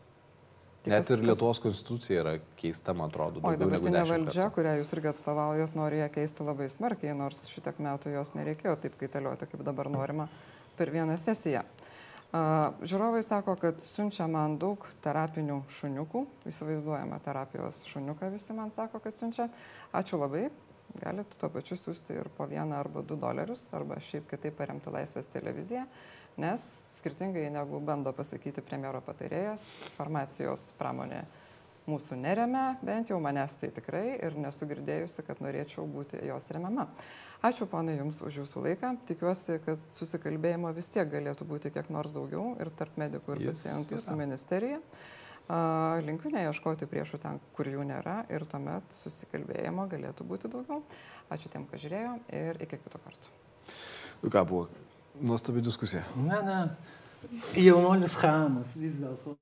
[0.82, 3.42] Tai Net ir Lietuvos konstitucija yra keista, man atrodo.
[3.42, 4.54] O dabartinė valdžia, kartų.
[4.54, 8.94] kurią jūs irgi atstovaujat, nori ją keisti labai smarkiai, nors šitiek metų jos nereikėjo taip
[9.00, 10.28] kaitalioti, kaip dabar norima
[10.78, 11.64] per vieną sesiją.
[12.28, 19.16] Žiūrovai sako, kad siunčia man daug terapinių šuniukų, įsivaizduojama terapijos šuniuką visi man sako, kad
[19.16, 19.48] siunčia.
[19.96, 20.46] Ačiū labai,
[20.96, 25.28] Galite tuo pačiu siūsti ir po vieną arba du dolerius, arba šiaip kitaip paremti Laisvės
[25.30, 25.84] televiziją,
[26.40, 26.64] nes
[26.96, 29.68] skirtingai negu bando pasakyti premjero patarėjas,
[29.98, 31.22] farmacijos pramonė
[31.88, 36.88] mūsų neremia, bent jau manęs tai tikrai ir nesu girdėjusi, kad norėčiau būti jos remiama.
[37.48, 38.90] Ačiū ponai Jums už Jūsų laiką.
[39.08, 44.00] Tikiuosi, kad susikalbėjimo vis tiek galėtų būti kiek nors daugiau ir tarp medikų ir pacientų
[44.02, 44.80] su ministerija.
[46.04, 50.82] Linkiu neieškoti priešų ten, kur jų nėra ir tuomet susikalbėjimo galėtų būti daugiau.
[51.32, 53.32] Ačiū tiem, kas žiūrėjo ir iki kito karto.
[54.20, 54.68] Nu ką buvo,
[55.20, 56.04] nuostabi diskusija.
[56.20, 56.60] Ne, ne.
[57.56, 59.38] Jaunuolis Hamas vis dėlto.